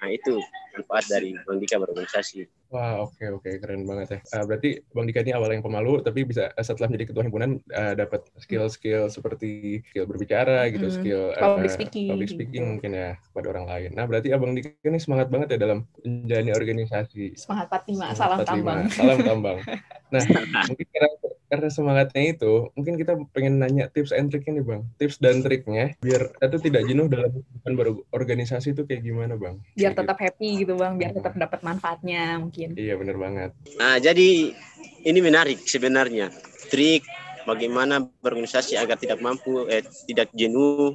Nah 0.00 0.08
itu 0.08 0.40
manfaat 0.80 1.04
dari 1.06 1.36
Bang 1.44 1.60
Dika 1.60 1.76
berorganisasi. 1.76 2.48
Wah 2.72 3.04
oke 3.04 3.18
okay, 3.18 3.28
oke 3.28 3.44
okay. 3.44 3.54
keren 3.60 3.84
banget 3.84 4.08
ya. 4.16 4.20
Uh, 4.32 4.44
berarti 4.48 4.80
Bang 4.96 5.04
Dika 5.04 5.20
ini 5.20 5.36
awalnya 5.36 5.60
yang 5.60 5.66
pemalu 5.66 6.00
tapi 6.00 6.24
bisa 6.24 6.48
uh, 6.56 6.64
setelah 6.64 6.88
menjadi 6.88 7.12
ketua 7.12 7.22
himpunan 7.28 7.60
uh, 7.76 7.92
dapat 7.92 8.24
skill-skill 8.40 9.12
seperti 9.12 9.82
skill 9.92 10.08
berbicara 10.08 10.66
gitu, 10.72 10.88
hmm. 10.88 10.96
skill 10.96 11.22
uh, 11.36 11.54
public 11.54 11.70
speaking, 11.70 12.08
public 12.08 12.30
speaking 12.32 12.64
mungkin 12.64 12.90
ya 12.96 13.10
kepada 13.20 13.46
orang 13.52 13.66
lain. 13.68 13.90
Nah 13.92 14.04
berarti 14.08 14.32
Abang 14.32 14.56
Dika 14.56 14.72
ini 14.88 14.98
semangat 14.98 15.28
banget 15.28 15.54
ya 15.54 15.58
dalam 15.60 15.84
menjalani 16.02 16.50
organisasi. 16.56 17.36
Semangat 17.36 17.68
45, 17.86 18.18
salam 18.18 18.38
45, 18.42 18.48
tambang. 18.48 18.80
Salam 18.90 19.18
tambang. 19.22 19.58
Nah 20.10 20.26
mungkin 20.66 20.86
karena 20.90 21.10
karena 21.50 21.66
semangatnya 21.66 22.22
itu, 22.30 22.70
mungkin 22.78 22.94
kita 22.94 23.18
pengen 23.34 23.58
nanya 23.58 23.90
tips 23.90 24.14
and 24.14 24.30
trick 24.30 24.46
ini 24.46 24.62
bang, 24.62 24.86
tips 25.02 25.18
dan 25.18 25.42
triknya 25.42 25.98
biar 25.98 26.30
itu 26.38 26.56
tidak 26.62 26.86
jenuh 26.86 27.10
dalam 27.10 27.42
berorganisasi 27.66 28.70
itu 28.70 28.86
kayak 28.86 29.02
gimana 29.02 29.34
bang? 29.34 29.58
Biar 29.74 29.92
tetap 29.98 30.14
gitu. 30.14 30.24
happy 30.30 30.48
gitu 30.62 30.78
bang, 30.78 30.94
biar 30.94 31.10
tetap 31.10 31.34
dapat 31.34 31.60
manfaatnya 31.66 32.38
mungkin. 32.38 32.78
Iya 32.78 32.94
benar 32.94 33.18
banget. 33.18 33.50
Nah 33.82 33.98
jadi 33.98 34.54
ini 35.02 35.18
menarik 35.18 35.58
sebenarnya 35.66 36.30
trik 36.70 37.02
bagaimana 37.50 37.98
berorganisasi 38.22 38.78
agar 38.78 38.94
tidak 38.94 39.18
mampu, 39.18 39.66
eh, 39.66 39.82
tidak 40.06 40.30
jenuh, 40.38 40.94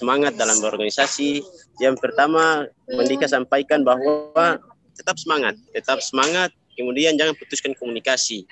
semangat 0.00 0.32
dalam 0.32 0.64
berorganisasi. 0.64 1.44
Yang 1.76 2.00
pertama, 2.00 2.64
Mendika 2.88 3.28
sampaikan 3.28 3.84
bahwa 3.84 4.56
tetap 4.96 5.20
semangat, 5.20 5.60
tetap 5.76 6.00
semangat, 6.00 6.56
kemudian 6.72 7.20
jangan 7.20 7.36
putuskan 7.36 7.76
komunikasi 7.76 8.48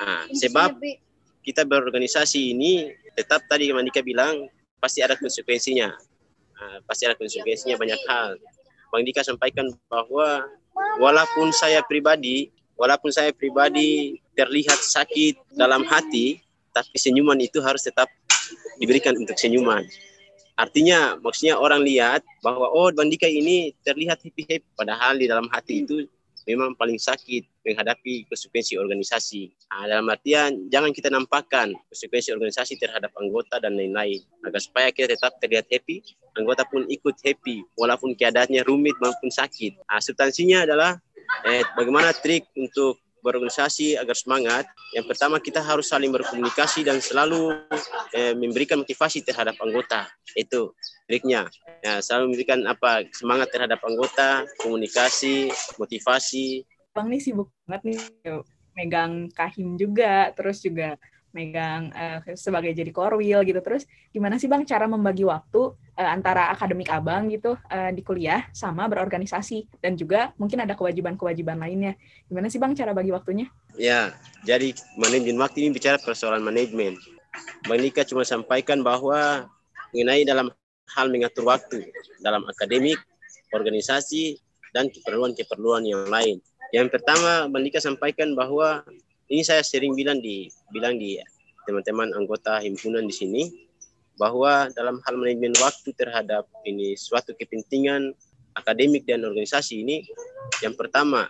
Nah, 0.00 0.24
sebab 0.32 0.80
kita 1.44 1.68
berorganisasi 1.68 2.56
ini 2.56 2.88
tetap 3.12 3.44
tadi 3.48 3.68
Mandika 3.72 4.00
bilang 4.00 4.48
pasti 4.80 5.04
ada 5.04 5.16
konsekuensinya. 5.16 5.92
Nah, 6.56 6.76
pasti 6.88 7.04
ada 7.04 7.16
konsekuensinya 7.16 7.76
banyak 7.76 8.00
hal. 8.08 8.40
Bang 8.90 9.06
Dika 9.06 9.22
sampaikan 9.22 9.70
bahwa 9.86 10.48
walaupun 10.98 11.54
saya 11.54 11.84
pribadi, 11.84 12.50
walaupun 12.74 13.12
saya 13.14 13.30
pribadi 13.30 14.18
terlihat 14.34 14.80
sakit 14.80 15.54
dalam 15.54 15.86
hati, 15.86 16.42
tapi 16.74 16.96
senyuman 16.98 17.38
itu 17.38 17.62
harus 17.62 17.86
tetap 17.86 18.10
diberikan 18.82 19.14
untuk 19.14 19.38
senyuman. 19.38 19.84
Artinya 20.58 21.16
maksudnya 21.22 21.56
orang 21.56 21.86
lihat 21.86 22.20
bahwa 22.44 22.68
oh 22.68 22.92
Bang 22.92 23.08
Dika 23.08 23.30
ini 23.30 23.72
terlihat 23.80 24.20
happy-happy 24.20 24.66
padahal 24.76 25.16
di 25.16 25.24
dalam 25.30 25.48
hati 25.48 25.86
itu 25.86 26.04
memang 26.50 26.74
paling 26.74 26.98
sakit 26.98 27.62
menghadapi 27.62 28.26
konsekuensi 28.26 28.74
organisasi. 28.76 29.50
Nah, 29.70 29.86
dalam 29.86 30.06
artian 30.10 30.66
jangan 30.72 30.90
kita 30.90 31.08
nampakkan 31.12 31.70
konsekuensi 31.88 32.34
organisasi 32.34 32.80
terhadap 32.80 33.14
anggota 33.16 33.62
dan 33.62 33.78
lain-lain. 33.78 34.20
Agar 34.42 34.60
supaya 34.60 34.88
kita 34.90 35.14
tetap 35.14 35.38
terlihat 35.38 35.70
happy, 35.70 36.02
anggota 36.34 36.66
pun 36.66 36.86
ikut 36.90 37.16
happy 37.22 37.62
walaupun 37.78 38.16
keadaannya 38.18 38.66
rumit 38.66 38.96
maupun 38.98 39.30
sakit. 39.30 39.78
Nah, 39.86 40.00
substansinya 40.02 40.66
adalah 40.66 40.98
eh, 41.46 41.62
bagaimana 41.78 42.10
trik 42.16 42.50
untuk 42.58 42.98
berorganisasi 43.20 44.00
agar 44.00 44.16
semangat, 44.16 44.64
yang 44.96 45.04
pertama 45.04 45.36
kita 45.38 45.60
harus 45.60 45.92
saling 45.92 46.08
berkomunikasi 46.08 46.88
dan 46.88 46.98
selalu 47.04 47.52
eh, 48.16 48.32
memberikan 48.32 48.80
motivasi 48.80 49.20
terhadap 49.22 49.54
anggota. 49.60 50.08
Itu 50.32 50.72
triknya. 51.10 51.50
Ya, 51.82 51.98
selalu 51.98 52.30
memberikan 52.30 52.62
apa 52.70 53.02
semangat 53.10 53.50
terhadap 53.50 53.82
anggota, 53.82 54.46
komunikasi, 54.62 55.50
motivasi. 55.74 56.62
Bang 56.94 57.10
nih 57.10 57.18
sibuk 57.18 57.50
banget 57.66 57.82
nih 57.90 58.00
megang 58.78 59.26
kahim 59.34 59.74
juga, 59.74 60.30
terus 60.38 60.62
juga 60.62 60.94
megang 61.30 61.94
uh, 61.94 62.18
sebagai 62.34 62.74
jadi 62.74 62.90
korwil 62.90 63.42
gitu. 63.46 63.58
Terus 63.62 63.86
gimana 64.10 64.38
sih 64.38 64.50
Bang 64.50 64.66
cara 64.66 64.86
membagi 64.86 65.22
waktu 65.26 65.74
uh, 65.74 66.10
antara 66.10 66.50
akademik 66.50 66.90
Abang 66.90 67.30
gitu 67.30 67.54
uh, 67.54 67.90
di 67.94 68.02
kuliah 68.02 68.46
sama 68.50 68.86
berorganisasi 68.90 69.66
dan 69.78 69.94
juga 69.94 70.34
mungkin 70.38 70.62
ada 70.62 70.74
kewajiban-kewajiban 70.74 71.58
lainnya. 71.58 71.94
Gimana 72.26 72.50
sih 72.50 72.58
Bang 72.58 72.74
cara 72.74 72.90
bagi 72.94 73.14
waktunya? 73.14 73.46
Ya, 73.78 74.14
jadi 74.42 74.74
manajemen 74.98 75.38
waktu 75.38 75.66
ini 75.66 75.74
bicara 75.74 75.98
persoalan 76.02 76.42
manajemen. 76.42 76.98
Bang 77.66 77.78
Nika 77.78 78.02
cuma 78.02 78.26
sampaikan 78.26 78.82
bahwa 78.82 79.46
mengenai 79.94 80.26
dalam 80.26 80.50
hal 80.96 81.08
mengatur 81.08 81.46
waktu 81.46 81.90
dalam 82.22 82.46
akademik, 82.46 82.98
organisasi, 83.54 84.38
dan 84.74 84.90
keperluan-keperluan 84.90 85.82
yang 85.86 86.06
lain. 86.06 86.38
Yang 86.70 86.94
pertama, 86.94 87.50
Bang 87.50 87.66
Nika 87.66 87.82
sampaikan 87.82 88.38
bahwa 88.38 88.86
ini 89.26 89.42
saya 89.42 89.62
sering 89.66 89.98
bilang 89.98 90.22
di 90.22 90.50
bilang 90.70 90.98
di 90.98 91.18
teman-teman 91.66 92.14
anggota 92.14 92.62
himpunan 92.62 93.06
di 93.06 93.14
sini 93.14 93.42
bahwa 94.18 94.70
dalam 94.74 94.98
hal 95.06 95.14
manajemen 95.18 95.54
waktu 95.58 95.90
terhadap 95.94 96.46
ini 96.66 96.94
suatu 96.94 97.34
kepentingan 97.34 98.14
akademik 98.58 99.06
dan 99.06 99.22
organisasi 99.24 99.82
ini 99.86 100.04
yang 100.60 100.74
pertama 100.74 101.24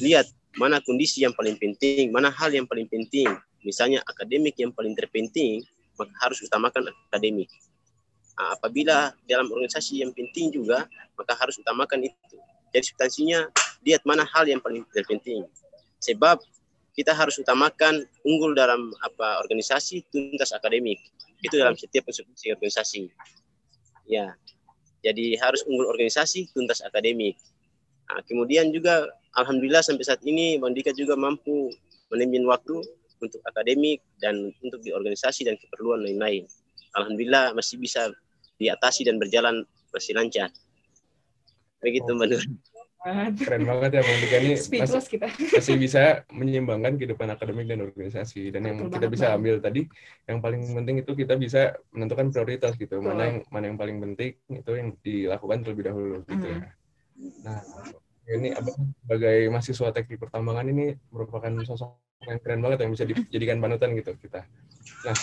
lihat 0.00 0.28
mana 0.58 0.82
kondisi 0.82 1.22
yang 1.22 1.32
paling 1.36 1.54
penting, 1.54 2.10
mana 2.10 2.34
hal 2.34 2.50
yang 2.50 2.66
paling 2.66 2.90
penting. 2.90 3.30
Misalnya 3.62 4.02
akademik 4.06 4.58
yang 4.58 4.74
paling 4.74 4.96
terpenting, 4.98 5.62
maka 5.94 6.10
harus 6.18 6.42
utamakan 6.42 6.90
akademik. 7.10 7.46
Nah, 8.38 8.54
apabila 8.54 9.10
dalam 9.26 9.50
organisasi 9.50 10.06
yang 10.06 10.14
penting 10.14 10.54
juga, 10.54 10.86
maka 11.18 11.34
harus 11.34 11.58
utamakan 11.58 12.06
itu. 12.06 12.38
Jadi 12.70 12.94
substansinya 12.94 13.50
lihat 13.82 14.06
mana 14.06 14.22
hal 14.22 14.46
yang 14.46 14.62
paling 14.62 14.86
terpenting. 14.94 15.42
Sebab 15.98 16.38
kita 16.94 17.10
harus 17.14 17.34
utamakan 17.42 18.06
unggul 18.22 18.54
dalam 18.54 18.94
apa 19.02 19.42
organisasi 19.42 20.06
tuntas 20.10 20.54
akademik 20.54 20.98
itu 21.42 21.54
dalam 21.54 21.78
setiap 21.78 22.10
konstruksi 22.10 22.50
organisasi 22.50 23.06
ya 24.10 24.34
Jadi 24.98 25.38
harus 25.38 25.62
unggul 25.62 25.86
organisasi, 25.94 26.50
tuntas 26.50 26.82
akademik. 26.82 27.38
Nah, 28.10 28.18
kemudian 28.26 28.74
juga 28.74 29.06
alhamdulillah 29.38 29.78
sampai 29.78 30.02
saat 30.02 30.18
ini 30.26 30.58
Bang 30.58 30.74
Dika 30.74 30.90
juga 30.90 31.14
mampu 31.14 31.70
manajemen 32.10 32.50
waktu 32.50 32.82
untuk 33.22 33.38
akademik 33.46 34.02
dan 34.18 34.50
untuk 34.58 34.82
di 34.82 34.90
organisasi 34.90 35.46
dan 35.46 35.54
keperluan 35.54 36.02
lain-lain. 36.02 36.50
Alhamdulillah 36.98 37.54
masih 37.54 37.78
bisa 37.78 38.10
diatasi 38.58 39.06
dan 39.06 39.16
berjalan 39.16 39.64
masih 39.94 40.12
lancar. 40.18 40.50
Begitu 41.78 42.10
Mbak 42.10 42.26
Nur. 42.28 42.44
Keren 43.38 43.62
banget 43.62 43.90
ya 43.94 44.02
Bang 44.02 44.18
Dika 44.18 44.36
ini 44.42 44.54
masih, 44.82 45.00
kita. 45.06 45.26
masih 45.30 45.74
bisa 45.78 46.26
menyeimbangkan 46.34 46.98
kehidupan 46.98 47.30
akademik 47.30 47.70
dan 47.70 47.86
organisasi. 47.86 48.50
Dan 48.50 48.66
yang 48.66 48.76
kita 48.90 49.06
bisa 49.06 49.30
ambil 49.38 49.62
tadi, 49.62 49.86
yang 50.26 50.42
paling 50.42 50.66
penting 50.74 51.06
itu 51.06 51.14
kita 51.14 51.38
bisa 51.38 51.78
menentukan 51.94 52.34
prioritas 52.34 52.74
gitu. 52.74 52.98
Mana 52.98 53.30
yang 53.30 53.38
mana 53.54 53.64
yang 53.70 53.78
paling 53.78 54.02
penting 54.02 54.34
itu 54.50 54.72
yang 54.74 54.90
dilakukan 54.98 55.62
terlebih 55.62 55.84
dahulu 55.94 56.26
gitu 56.26 56.46
ya. 56.50 56.58
Nah, 57.46 57.62
ini 58.28 58.52
sebagai 59.06 59.38
mahasiswa 59.48 59.88
teknik 59.94 60.18
pertambangan 60.18 60.66
ini 60.66 60.98
merupakan 61.14 61.54
sosok 61.62 62.07
yang 62.26 62.38
keren 62.42 62.60
banget 62.64 62.78
yang 62.82 62.90
bisa 62.90 63.04
dijadikan 63.06 63.58
panutan 63.62 63.94
gitu 63.94 64.10
kita. 64.18 64.42
Nah, 65.06 65.16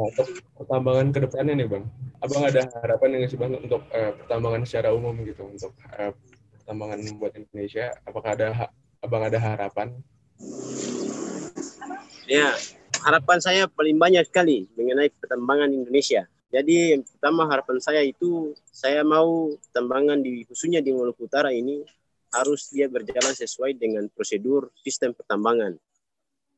untuk 0.00 0.28
pertambangan 0.56 1.12
ke 1.12 1.18
depannya 1.28 1.54
nih 1.60 1.68
Bang, 1.68 1.84
Abang 2.24 2.44
ada 2.48 2.62
harapan 2.80 3.20
yang 3.20 3.22
sih 3.28 3.36
Bang 3.36 3.52
untuk 3.58 3.84
uh, 3.92 4.12
pertambangan 4.24 4.64
secara 4.64 4.96
umum 4.96 5.12
gitu, 5.28 5.44
untuk 5.44 5.76
uh, 5.92 6.12
pertambangan 6.56 6.98
buat 7.20 7.32
Indonesia, 7.36 7.92
apakah 8.08 8.32
ada 8.32 8.72
Abang 9.00 9.24
ada 9.24 9.40
harapan? 9.40 9.96
Ya, 12.28 12.52
harapan 13.00 13.38
saya 13.40 13.64
paling 13.64 13.96
banyak 13.96 14.28
sekali 14.28 14.68
mengenai 14.76 15.08
pertambangan 15.08 15.72
Indonesia. 15.72 16.28
Jadi 16.50 16.98
yang 16.98 17.02
pertama 17.06 17.46
harapan 17.46 17.78
saya 17.78 18.02
itu 18.02 18.52
saya 18.68 19.06
mau 19.06 19.54
pertambangan 19.56 20.18
di 20.20 20.42
khususnya 20.44 20.82
di 20.82 20.90
Maluku 20.92 21.30
Utara 21.30 21.54
ini 21.54 21.80
harus 22.30 22.70
dia 22.70 22.86
berjalan 22.86 23.34
sesuai 23.34 23.78
dengan 23.78 24.06
prosedur 24.10 24.70
sistem 24.82 25.14
pertambangan 25.14 25.78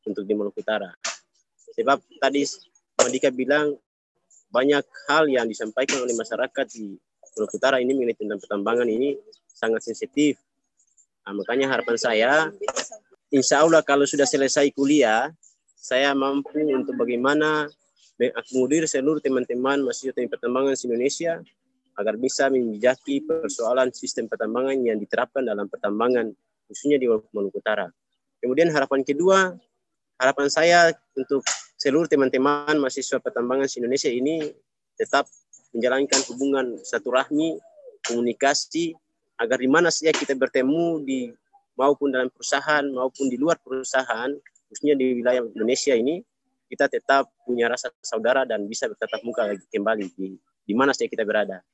untuk 0.06 0.26
di 0.26 0.32
Maluku 0.34 0.60
Utara. 0.60 0.90
Sebab 1.72 1.98
tadi 2.20 2.44
Mandika 2.98 3.32
bilang 3.32 3.74
banyak 4.52 4.84
hal 5.08 5.24
yang 5.32 5.48
disampaikan 5.48 6.04
oleh 6.04 6.12
masyarakat 6.12 6.66
di 6.68 6.94
Maluku 7.38 7.56
Utara 7.56 7.80
ini 7.80 7.96
mengenai 7.96 8.18
tentang 8.18 8.38
pertambangan 8.42 8.88
ini 8.88 9.16
sangat 9.48 9.80
sensitif. 9.86 10.36
Nah, 11.22 11.32
makanya 11.38 11.70
harapan 11.70 11.96
saya, 11.96 12.32
insya 13.32 13.62
Allah 13.62 13.80
kalau 13.80 14.04
sudah 14.04 14.26
selesai 14.26 14.68
kuliah, 14.74 15.32
saya 15.78 16.12
mampu 16.12 16.60
untuk 16.70 16.98
bagaimana 16.98 17.70
mengakomodir 18.20 18.84
seluruh 18.86 19.18
teman-teman 19.18 19.82
mahasiswa 19.82 20.14
teknik 20.14 20.36
pertambangan 20.36 20.76
di 20.76 20.84
Indonesia 20.86 21.42
agar 21.96 22.14
bisa 22.16 22.48
menjaki 22.48 23.24
persoalan 23.24 23.90
sistem 23.92 24.28
pertambangan 24.28 24.76
yang 24.78 25.00
diterapkan 25.00 25.44
dalam 25.44 25.66
pertambangan 25.66 26.30
khususnya 26.68 27.00
di 27.00 27.08
Maluku 27.08 27.58
Utara. 27.58 27.88
Kemudian 28.40 28.70
harapan 28.72 29.00
kedua, 29.06 29.54
harapan 30.22 30.46
saya 30.46 30.94
untuk 31.18 31.42
seluruh 31.74 32.06
teman-teman 32.06 32.78
mahasiswa 32.78 33.18
pertambangan 33.18 33.66
di 33.66 33.82
Indonesia 33.82 34.06
ini 34.06 34.46
tetap 34.94 35.26
menjalankan 35.74 36.22
hubungan 36.30 36.78
satu 36.86 37.10
rahmi, 37.10 37.58
komunikasi, 38.06 38.94
agar 39.42 39.58
di 39.58 39.66
mana 39.66 39.90
saja 39.90 40.14
kita 40.14 40.38
bertemu 40.38 41.02
di 41.02 41.34
maupun 41.74 42.14
dalam 42.14 42.30
perusahaan 42.30 42.86
maupun 42.86 43.26
di 43.26 43.34
luar 43.34 43.58
perusahaan, 43.58 44.30
khususnya 44.70 44.94
di 44.94 45.18
wilayah 45.18 45.42
Indonesia 45.42 45.98
ini, 45.98 46.22
kita 46.70 46.86
tetap 46.86 47.26
punya 47.42 47.66
rasa 47.66 47.90
saudara 47.98 48.46
dan 48.46 48.70
bisa 48.70 48.86
bertatap 48.86 49.20
muka 49.26 49.50
lagi 49.50 49.66
kembali 49.74 50.06
di, 50.14 50.38
di 50.38 50.74
mana 50.78 50.94
saja 50.94 51.10
kita 51.10 51.26
berada. 51.26 51.66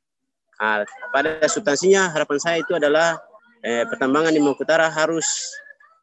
Nah, 0.59 0.83
pada 1.13 1.45
substansinya 1.47 2.11
harapan 2.11 2.39
saya 2.41 2.57
itu 2.65 2.75
adalah 2.75 3.21
eh, 3.63 3.85
pertambangan 3.87 4.33
di 4.35 4.41
Maluku 4.43 4.67
Utara 4.67 4.91
harus 4.91 5.55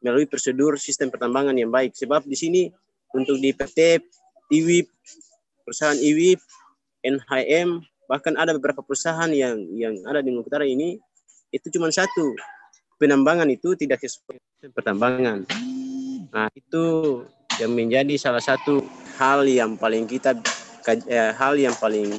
melalui 0.04 0.28
prosedur 0.28 0.76
sistem 0.76 1.08
pertambangan 1.12 1.56
yang 1.56 1.72
baik. 1.72 1.96
Sebab 1.96 2.24
di 2.26 2.36
sini 2.36 2.62
untuk 3.12 3.40
di 3.40 3.52
PT, 3.52 4.02
IWIP, 4.52 4.88
perusahaan 5.64 5.96
IWIP, 5.96 6.40
NHM, 7.06 7.68
bahkan 8.06 8.34
ada 8.38 8.54
beberapa 8.54 8.82
perusahaan 8.82 9.30
yang 9.30 9.58
yang 9.74 9.94
ada 10.06 10.22
di 10.22 10.30
Maluku 10.30 10.50
ini 10.62 10.98
itu 11.50 11.66
cuma 11.74 11.90
satu 11.90 12.34
penambangan 12.98 13.46
itu 13.50 13.74
tidak 13.74 14.02
sesuai 14.02 14.70
pertambangan. 14.74 15.46
Nah 16.30 16.48
itu 16.54 16.84
yang 17.58 17.72
menjadi 17.72 18.14
salah 18.18 18.42
satu 18.42 18.84
hal 19.16 19.46
yang 19.48 19.74
paling 19.78 20.04
kita 20.04 20.36
eh, 21.08 21.32
hal 21.34 21.56
yang 21.56 21.74
paling 21.78 22.12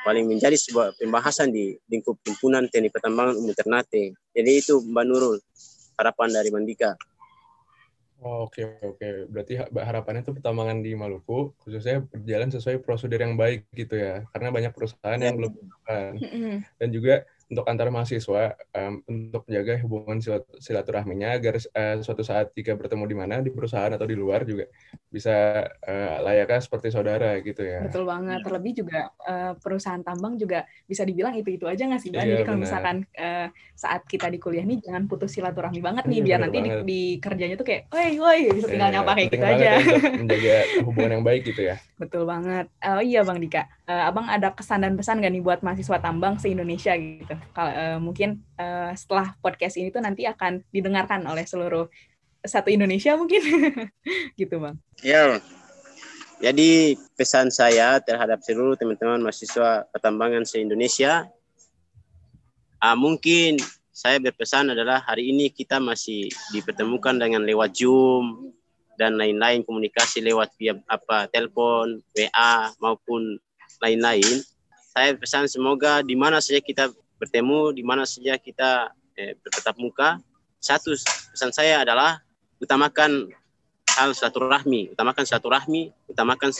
paling 0.00 0.24
menjadi 0.24 0.56
sebuah 0.56 0.96
pembahasan 0.96 1.52
di 1.52 1.76
lingkup 1.92 2.16
himpunan 2.24 2.66
teknik 2.72 2.94
pertambangan 2.94 3.36
umum 3.36 3.52
Ternate. 3.52 4.16
Jadi 4.32 4.50
itu 4.56 4.80
Mbak 4.80 5.04
Nurul 5.04 5.36
harapan 6.00 6.28
dari 6.32 6.48
Mandika. 6.48 6.96
Oh, 8.20 8.44
oke 8.44 8.60
oke. 8.84 9.32
Berarti 9.32 9.56
harapannya 9.56 10.20
itu 10.20 10.36
pertambangan 10.36 10.84
di 10.84 10.92
Maluku 10.92 11.56
khususnya 11.64 12.04
berjalan 12.04 12.52
sesuai 12.52 12.84
prosedur 12.84 13.16
yang 13.16 13.40
baik 13.40 13.64
gitu 13.72 13.96
ya. 13.96 14.28
Karena 14.36 14.52
banyak 14.52 14.72
perusahaan 14.76 15.16
yang 15.16 15.34
ya. 15.34 15.38
belum 15.40 15.52
melakukan. 15.56 16.10
Dan 16.76 16.88
juga 16.92 17.24
untuk 17.50 17.66
antar 17.66 17.90
mahasiswa 17.90 18.54
um, 18.78 19.02
untuk 19.10 19.42
menjaga 19.50 19.82
hubungan 19.82 20.22
silaturahminya 20.62 21.34
agar 21.34 21.58
uh, 21.58 21.98
suatu 21.98 22.22
saat 22.22 22.54
jika 22.54 22.78
bertemu 22.78 23.04
di 23.10 23.16
mana 23.18 23.34
di 23.42 23.50
perusahaan 23.50 23.90
atau 23.90 24.06
di 24.06 24.14
luar 24.14 24.46
juga 24.46 24.70
bisa 25.10 25.66
uh, 25.66 26.16
layaknya 26.22 26.62
seperti 26.62 26.94
saudara 26.94 27.34
gitu 27.42 27.66
ya. 27.66 27.82
Betul 27.82 28.06
banget. 28.06 28.46
Terlebih 28.46 28.72
juga 28.86 29.10
uh, 29.26 29.58
perusahaan 29.58 29.98
tambang 30.06 30.38
juga 30.38 30.62
bisa 30.86 31.02
dibilang 31.02 31.34
itu 31.34 31.50
itu 31.50 31.66
aja 31.66 31.90
nggak 31.90 32.00
sih, 32.00 32.14
Bang? 32.14 32.22
Iya, 32.22 32.38
Jadi 32.38 32.42
kalau 32.46 32.58
misalkan 32.62 32.96
uh, 33.18 33.50
saat 33.74 34.06
kita 34.06 34.30
di 34.30 34.38
kuliah 34.38 34.62
nih 34.62 34.86
jangan 34.86 35.10
putus 35.10 35.34
silaturahmi 35.34 35.82
banget 35.82 36.06
nih, 36.06 36.22
iya, 36.22 36.26
biar 36.30 36.38
nanti 36.46 36.58
di, 36.62 36.70
di 36.86 37.00
kerjanya 37.18 37.58
tuh 37.58 37.66
kayak, 37.66 37.90
woi 37.90 38.14
woi, 38.22 38.40
bisa 38.54 38.70
tinggal 38.70 38.94
iya, 38.94 38.96
nyapa 39.02 39.12
kayak 39.18 39.28
gitu 39.34 39.46
aja. 39.46 39.70
menjaga 40.22 40.56
hubungan 40.86 41.10
yang 41.18 41.24
baik 41.26 41.42
gitu 41.50 41.60
ya. 41.66 41.76
Betul 42.02 42.22
banget. 42.30 42.70
Oh 42.86 43.02
iya 43.02 43.26
Bang 43.26 43.42
Dika, 43.42 43.66
uh, 43.90 44.02
Abang 44.06 44.30
ada 44.30 44.54
kesan 44.54 44.86
dan 44.86 44.94
pesan 44.94 45.18
gak 45.18 45.34
nih 45.34 45.42
buat 45.42 45.66
mahasiswa 45.66 45.98
tambang 45.98 46.38
se 46.38 46.46
Indonesia 46.54 46.94
gitu? 46.94 47.34
Kalau 47.50 47.72
uh, 47.74 47.98
mungkin 47.98 48.46
uh, 48.54 48.94
setelah 48.94 49.34
podcast 49.42 49.74
ini 49.74 49.90
tuh 49.90 49.98
nanti 49.98 50.22
akan 50.30 50.62
didengarkan 50.70 51.26
oleh 51.26 51.42
seluruh 51.42 51.90
satu 52.46 52.70
Indonesia 52.70 53.18
mungkin, 53.18 53.42
gitu 54.40 54.56
bang. 54.62 54.76
Ya, 55.04 55.42
jadi 56.40 56.96
pesan 57.18 57.52
saya 57.52 58.00
terhadap 58.00 58.40
seluruh 58.40 58.78
teman-teman 58.78 59.20
mahasiswa 59.20 59.84
pertambangan 59.92 60.48
se 60.48 60.62
Indonesia, 60.62 61.28
uh, 62.80 62.96
mungkin 62.96 63.60
saya 63.92 64.16
berpesan 64.16 64.72
adalah 64.72 65.04
hari 65.04 65.28
ini 65.28 65.52
kita 65.52 65.76
masih 65.76 66.32
dipertemukan 66.56 67.20
dengan 67.20 67.44
lewat 67.44 67.76
Zoom 67.76 68.56
dan 68.96 69.20
lain-lain 69.20 69.60
komunikasi 69.60 70.24
lewat 70.24 70.56
via 70.56 70.80
apa 70.88 71.28
telepon, 71.28 72.00
WA 72.16 72.72
maupun 72.80 73.36
lain-lain. 73.80 74.44
Saya 74.92 75.16
pesan 75.16 75.48
semoga 75.48 76.04
di 76.04 76.14
mana 76.14 76.38
saja 76.38 76.60
kita 76.60 76.92
bertemu 77.20 77.76
di 77.76 77.82
mana 77.84 78.04
saja 78.04 78.36
kita 78.36 78.92
eh, 79.16 79.36
bertetap 79.40 79.76
muka. 79.80 80.20
Satu 80.60 80.92
pesan 81.32 81.52
saya 81.52 81.84
adalah 81.84 82.20
utamakan 82.60 83.32
hal 83.96 84.12
silaturahmi, 84.12 84.92
utamakan 84.92 85.24
silaturahmi, 85.24 85.92
utamakan 86.06 86.52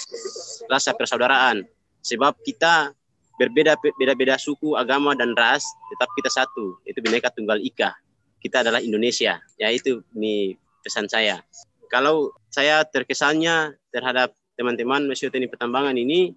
rasa 0.66 0.90
persaudaraan. 0.96 1.68
Sebab 2.00 2.40
kita 2.40 2.96
berbeda 3.37 3.76
beda-beda 3.80 4.37
suku, 4.40 4.76
agama 4.76 5.16
dan 5.16 5.33
ras, 5.37 5.64
tetap 5.92 6.09
kita 6.16 6.28
satu. 6.33 6.80
Itu 6.85 7.00
bineka 7.04 7.33
tunggal 7.33 7.61
ika. 7.61 7.96
Kita 8.40 8.64
adalah 8.64 8.80
Indonesia. 8.80 9.40
Ya 9.61 9.68
itu 9.68 10.00
ini 10.16 10.56
pesan 10.80 11.09
saya. 11.09 11.44
Kalau 11.92 12.33
saya 12.48 12.85
terkesannya 12.85 13.76
terhadap 13.92 14.33
teman-teman 14.56 15.09
mahasiswa 15.09 15.33
teknik 15.33 15.52
pertambangan 15.52 15.96
ini 15.96 16.37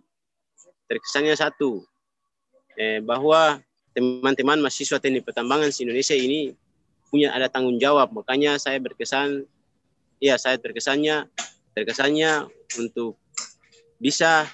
terkesannya 0.88 1.36
satu 1.38 1.84
eh, 2.78 3.00
bahwa 3.04 3.62
teman-teman 3.94 4.60
mahasiswa 4.60 4.98
teknik 4.98 5.24
pertambangan 5.24 5.70
di 5.70 5.80
Indonesia 5.86 6.18
ini 6.18 6.54
punya 7.14 7.30
ada 7.30 7.46
tanggung 7.46 7.78
jawab. 7.78 8.10
Makanya 8.10 8.58
saya 8.58 8.82
berkesan, 8.82 9.46
ya 10.18 10.34
saya 10.42 10.58
terkesannya, 10.58 11.30
terkesannya 11.78 12.50
untuk 12.82 13.22
bisa 14.02 14.50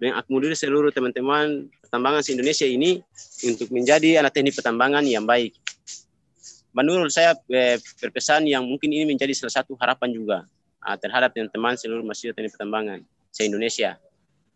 mengakomodir 0.00 0.56
seluruh 0.56 0.90
teman-teman 0.90 1.68
pertambangan 1.84 2.24
di 2.24 2.30
Indonesia 2.34 2.66
ini 2.66 2.90
untuk 3.44 3.68
menjadi 3.70 4.24
anak 4.24 4.32
teknik 4.32 4.56
pertambangan 4.56 5.04
yang 5.04 5.28
baik. 5.28 5.52
Menurut 6.72 7.12
saya 7.12 7.36
eh, 7.52 7.76
berpesan 8.00 8.48
yang 8.48 8.64
mungkin 8.64 8.88
ini 8.88 9.04
menjadi 9.04 9.36
salah 9.36 9.60
satu 9.60 9.76
harapan 9.76 10.08
juga 10.16 10.38
ah, 10.80 10.96
terhadap 10.96 11.36
teman-teman 11.36 11.76
seluruh 11.76 12.00
mahasiswa 12.00 12.32
teknik 12.32 12.56
pertambangan 12.56 13.04
se 13.28 13.44
Indonesia. 13.44 14.00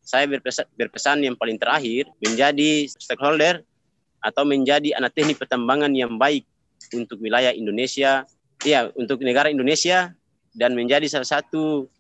Saya 0.07 0.31
berpesan, 0.31 0.71
berpesan 0.79 1.19
yang 1.27 1.35
paling 1.35 1.59
terakhir 1.59 2.07
menjadi 2.23 2.87
stakeholder 2.87 3.67
atau 4.23 4.47
menjadi 4.47 4.95
anak 4.95 5.19
teknik 5.19 5.43
pertambangan 5.43 5.91
yang 5.99 6.15
baik 6.15 6.47
untuk 6.95 7.19
wilayah 7.19 7.51
Indonesia, 7.51 8.23
ya 8.63 8.87
untuk 8.95 9.19
negara 9.27 9.51
Indonesia 9.51 10.15
dan 10.55 10.79
menjadi 10.79 11.11
salah 11.11 11.27
satu 11.27 11.91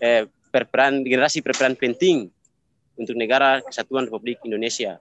eh, 0.00 0.24
perperan 0.48 1.04
generasi 1.04 1.44
perperan 1.44 1.76
penting 1.76 2.32
untuk 2.96 3.12
negara 3.18 3.60
kesatuan 3.60 4.08
Republik 4.08 4.40
Indonesia. 4.48 4.96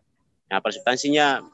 Nah, 0.51 0.60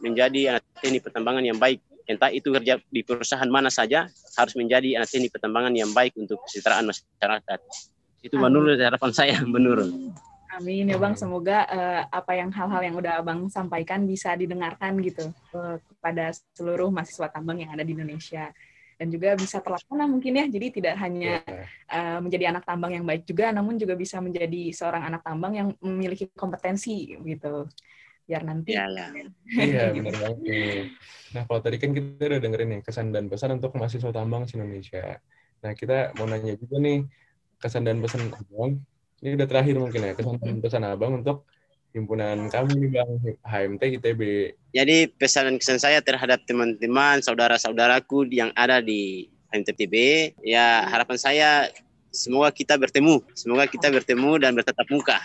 menjadi 0.02 0.58
anak 0.58 0.63
teknik 0.82 1.06
pertambangan 1.06 1.45
yang 1.45 1.62
baik. 1.62 1.80
Entah 2.10 2.34
itu 2.34 2.49
kerja 2.49 2.82
di 2.89 3.06
perusahaan 3.06 3.45
mana 3.45 3.69
saja, 3.69 4.10
harus 4.34 4.54
menjadi 4.58 4.97
anak 4.97 5.13
teknik 5.13 5.30
pertambangan 5.30 5.78
yang 5.78 5.93
baik 5.93 6.17
untuk 6.17 6.41
kesejahteraan 6.49 6.89
masyarakat. 6.89 7.60
Itu 8.25 8.41
menurut 8.41 8.82
harapan 8.82 9.12
saya, 9.13 9.38
menurut. 9.45 9.93
Amin 10.60 10.91
ya 10.91 11.00
Bang, 11.00 11.15
semoga 11.15 11.63
uh, 11.72 12.04
apa 12.12 12.36
yang 12.36 12.52
hal-hal 12.52 12.82
yang 12.84 12.95
udah 13.00 13.24
Abang 13.24 13.48
sampaikan 13.48 14.04
bisa 14.04 14.36
didengarkan 14.36 15.00
gitu 15.00 15.32
uh, 15.56 15.80
kepada 15.80 16.36
seluruh 16.52 16.91
mahasiswa 16.91 17.32
tambang 17.32 17.63
yang 17.63 17.72
ada 17.72 17.88
di 17.88 17.95
Indonesia 17.95 18.52
dan 19.00 19.08
juga 19.08 19.39
bisa 19.39 19.63
terlaksana 19.63 20.04
mungkin 20.12 20.36
ya. 20.36 20.45
Jadi 20.52 20.67
tidak 20.84 21.00
hanya 21.00 21.39
uh, 21.88 22.19
menjadi 22.19 22.52
anak 22.52 22.67
tambang 22.67 22.91
yang 22.91 23.08
baik 23.08 23.24
juga, 23.24 23.56
namun 23.56 23.80
juga 23.80 23.95
bisa 23.95 24.19
menjadi 24.19 24.76
seorang 24.76 25.08
anak 25.08 25.24
tambang 25.24 25.54
yang 25.56 25.67
memiliki 25.80 26.28
kompetensi 26.36 27.15
gitu. 27.15 27.63
Biar 28.28 28.43
nanti. 28.43 28.76
Iya, 28.76 28.86
ya. 28.91 29.10
iya 29.63 29.84
benar 29.95 30.15
banget 30.19 30.91
Nah 31.32 31.41
kalau 31.48 31.60
tadi 31.63 31.80
kan 31.80 31.95
kita 31.95 32.36
udah 32.36 32.39
dengerin 32.43 32.67
nih 32.76 32.82
kesan 32.84 33.15
dan 33.15 33.32
pesan 33.32 33.56
untuk 33.56 33.72
mahasiswa 33.80 34.12
tambang 34.12 34.43
di 34.43 34.60
Indonesia. 34.60 35.24
Nah 35.63 35.72
kita 35.72 36.19
mau 36.19 36.28
nanya 36.28 36.60
juga 36.60 36.84
nih 36.84 37.08
kesan 37.63 37.88
dan 37.88 38.04
pesan 38.04 38.28
abang 38.36 38.84
ini 39.19 39.36
udah 39.36 39.47
terakhir 39.47 39.75
mungkin 39.75 40.01
ya 40.01 40.13
kesan 40.15 40.63
pesan 40.63 40.84
abang 40.88 41.19
untuk 41.19 41.43
himpunan 41.91 42.47
kami 42.53 42.86
nih 42.86 42.89
bang 42.95 43.12
HMT 43.41 43.82
ITB. 43.99 44.21
Jadi 44.71 44.97
pesan 45.17 45.58
kesan 45.58 45.82
saya 45.82 45.99
terhadap 45.99 46.45
teman-teman 46.45 47.19
saudara-saudaraku 47.25 48.29
yang 48.29 48.53
ada 48.53 48.79
di 48.79 49.27
HMT 49.49 49.67
ITB 49.75 49.95
ya 50.45 50.86
harapan 50.86 51.17
saya 51.17 51.49
semoga 52.13 52.53
kita 52.53 52.77
bertemu, 52.77 53.21
semoga 53.34 53.65
kita 53.65 53.89
bertemu 53.89 54.38
dan 54.41 54.53
bertatap 54.53 54.88
muka. 54.93 55.17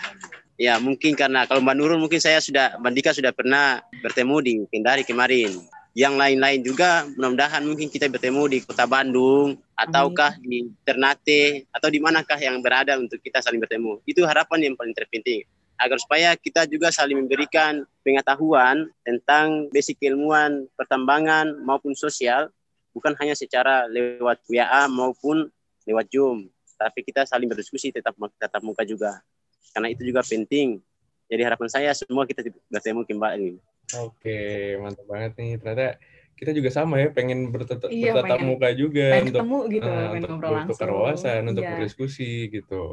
Ya 0.55 0.79
mungkin 0.79 1.19
karena 1.19 1.43
kalau 1.43 1.59
Mbak 1.59 1.75
Nurul 1.75 1.99
mungkin 1.99 2.23
saya 2.23 2.39
sudah 2.39 2.79
Bandika 2.79 3.11
sudah 3.11 3.35
pernah 3.35 3.83
bertemu 3.99 4.35
di 4.39 4.51
Kendari 4.71 5.03
kemarin 5.03 5.51
yang 5.95 6.19
lain-lain 6.19 6.59
juga 6.59 7.07
mudah-mudahan 7.15 7.63
mungkin 7.63 7.87
kita 7.87 8.11
bertemu 8.11 8.51
di 8.51 8.59
kota 8.67 8.83
Bandung 8.83 9.55
ataukah 9.79 10.35
di 10.43 10.67
Ternate 10.83 11.71
atau 11.71 11.87
di 11.87 12.03
manakah 12.03 12.35
yang 12.35 12.59
berada 12.59 12.99
untuk 12.99 13.23
kita 13.23 13.39
saling 13.39 13.63
bertemu. 13.63 14.03
Itu 14.03 14.27
harapan 14.27 14.69
yang 14.69 14.75
paling 14.75 14.91
terpenting. 14.91 15.47
Agar 15.79 15.95
supaya 16.03 16.35
kita 16.35 16.67
juga 16.67 16.91
saling 16.91 17.23
memberikan 17.23 17.87
pengetahuan 18.03 18.91
tentang 19.07 19.71
basic 19.71 19.95
ilmuwan 20.03 20.67
pertambangan 20.75 21.63
maupun 21.63 21.95
sosial 21.95 22.51
bukan 22.91 23.15
hanya 23.23 23.31
secara 23.31 23.87
lewat 23.87 24.43
WA 24.51 24.91
maupun 24.91 25.47
lewat 25.87 26.11
Zoom. 26.11 26.51
Tapi 26.75 27.07
kita 27.07 27.23
saling 27.23 27.47
berdiskusi 27.47 27.95
tetap 27.95 28.19
tetap 28.35 28.59
muka 28.59 28.83
juga. 28.83 29.23
Karena 29.71 29.87
itu 29.95 30.03
juga 30.03 30.27
penting. 30.27 30.83
Jadi 31.31 31.39
harapan 31.39 31.71
saya 31.71 31.95
semua 31.95 32.27
kita 32.27 32.43
bertemu 32.67 33.07
kembali 33.07 33.74
Oke, 34.03 34.39
mantap 34.81 35.05
banget 35.07 35.31
nih. 35.39 35.51
Ternyata 35.61 35.87
kita 36.35 36.51
juga 36.51 36.69
sama 36.73 36.99
ya, 36.99 37.07
pengen 37.15 37.47
bertetap, 37.47 37.87
iya, 37.87 38.11
bertatap 38.11 38.43
pengen, 38.43 38.49
muka 38.51 38.69
juga 38.75 39.07
pengen 39.15 39.27
untuk 39.31 39.39
ketemu 39.39 39.59
gitu, 39.71 39.87
uh, 39.87 40.09
untuk 40.11 40.31
bertukar 40.43 40.89
wawasan, 40.91 41.41
untuk 41.47 41.63
iya. 41.63 41.71
berdiskusi 41.71 42.31
gitu. 42.51 42.83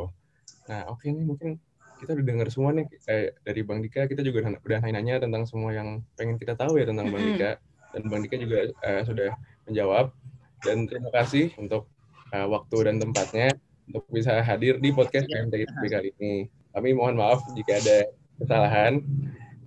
Nah, 0.70 0.86
oke 0.94 1.10
nih 1.10 1.26
mungkin 1.26 1.50
kita 1.98 2.18
udah 2.18 2.26
dengar 2.26 2.48
semua 2.50 2.70
nih 2.74 2.86
kayak 3.02 3.28
dari 3.42 3.60
Bang 3.66 3.78
Dika, 3.82 4.06
kita 4.06 4.22
juga 4.22 4.46
udah 4.58 4.80
nanya 4.90 5.22
tentang 5.22 5.42
semua 5.46 5.74
yang 5.74 6.02
pengen 6.14 6.38
kita 6.38 6.54
tahu 6.54 6.78
ya 6.78 6.86
tentang 6.86 7.10
Bang 7.10 7.22
Dika 7.22 7.58
dan 7.94 8.02
Bang 8.06 8.22
Dika 8.22 8.36
juga 8.38 8.58
uh, 8.82 9.02
sudah 9.06 9.30
menjawab 9.66 10.14
dan 10.62 10.86
terima 10.86 11.10
kasih 11.10 11.50
untuk 11.58 11.90
uh, 12.30 12.46
waktu 12.46 12.76
dan 12.90 12.96
tempatnya 13.02 13.54
untuk 13.90 14.06
bisa 14.10 14.38
hadir 14.42 14.78
di 14.78 14.94
podcast 14.94 15.26
MTI 15.26 15.66
kali 15.66 16.10
ini. 16.18 16.46
Kami 16.72 16.90
mohon 16.94 17.18
maaf 17.18 17.42
jika 17.58 17.78
ada 17.82 17.98
kesalahan 18.38 19.02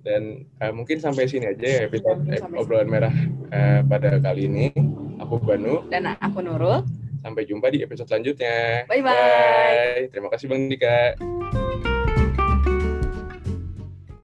dan 0.05 0.45
uh, 0.61 0.69
mungkin 0.69 1.01
sampai 1.01 1.25
sini 1.25 1.49
aja 1.49 1.65
ya 1.65 1.81
episode 1.89 2.21
eh, 2.29 2.39
obrolan 2.53 2.87
merah 2.87 3.15
uh, 3.49 3.81
pada 3.81 4.21
kali 4.21 4.45
ini. 4.45 4.69
Aku 5.19 5.41
Banu. 5.41 5.81
Dan 5.89 6.05
aku 6.21 6.45
Nurul. 6.45 6.85
Sampai 7.25 7.49
jumpa 7.49 7.73
di 7.73 7.81
episode 7.81 8.05
selanjutnya. 8.05 8.85
Bye-bye. 8.85 9.01
Bye. 9.01 10.13
Terima 10.13 10.29
kasih 10.29 10.45
Bang 10.45 10.69
Dika. 10.69 11.17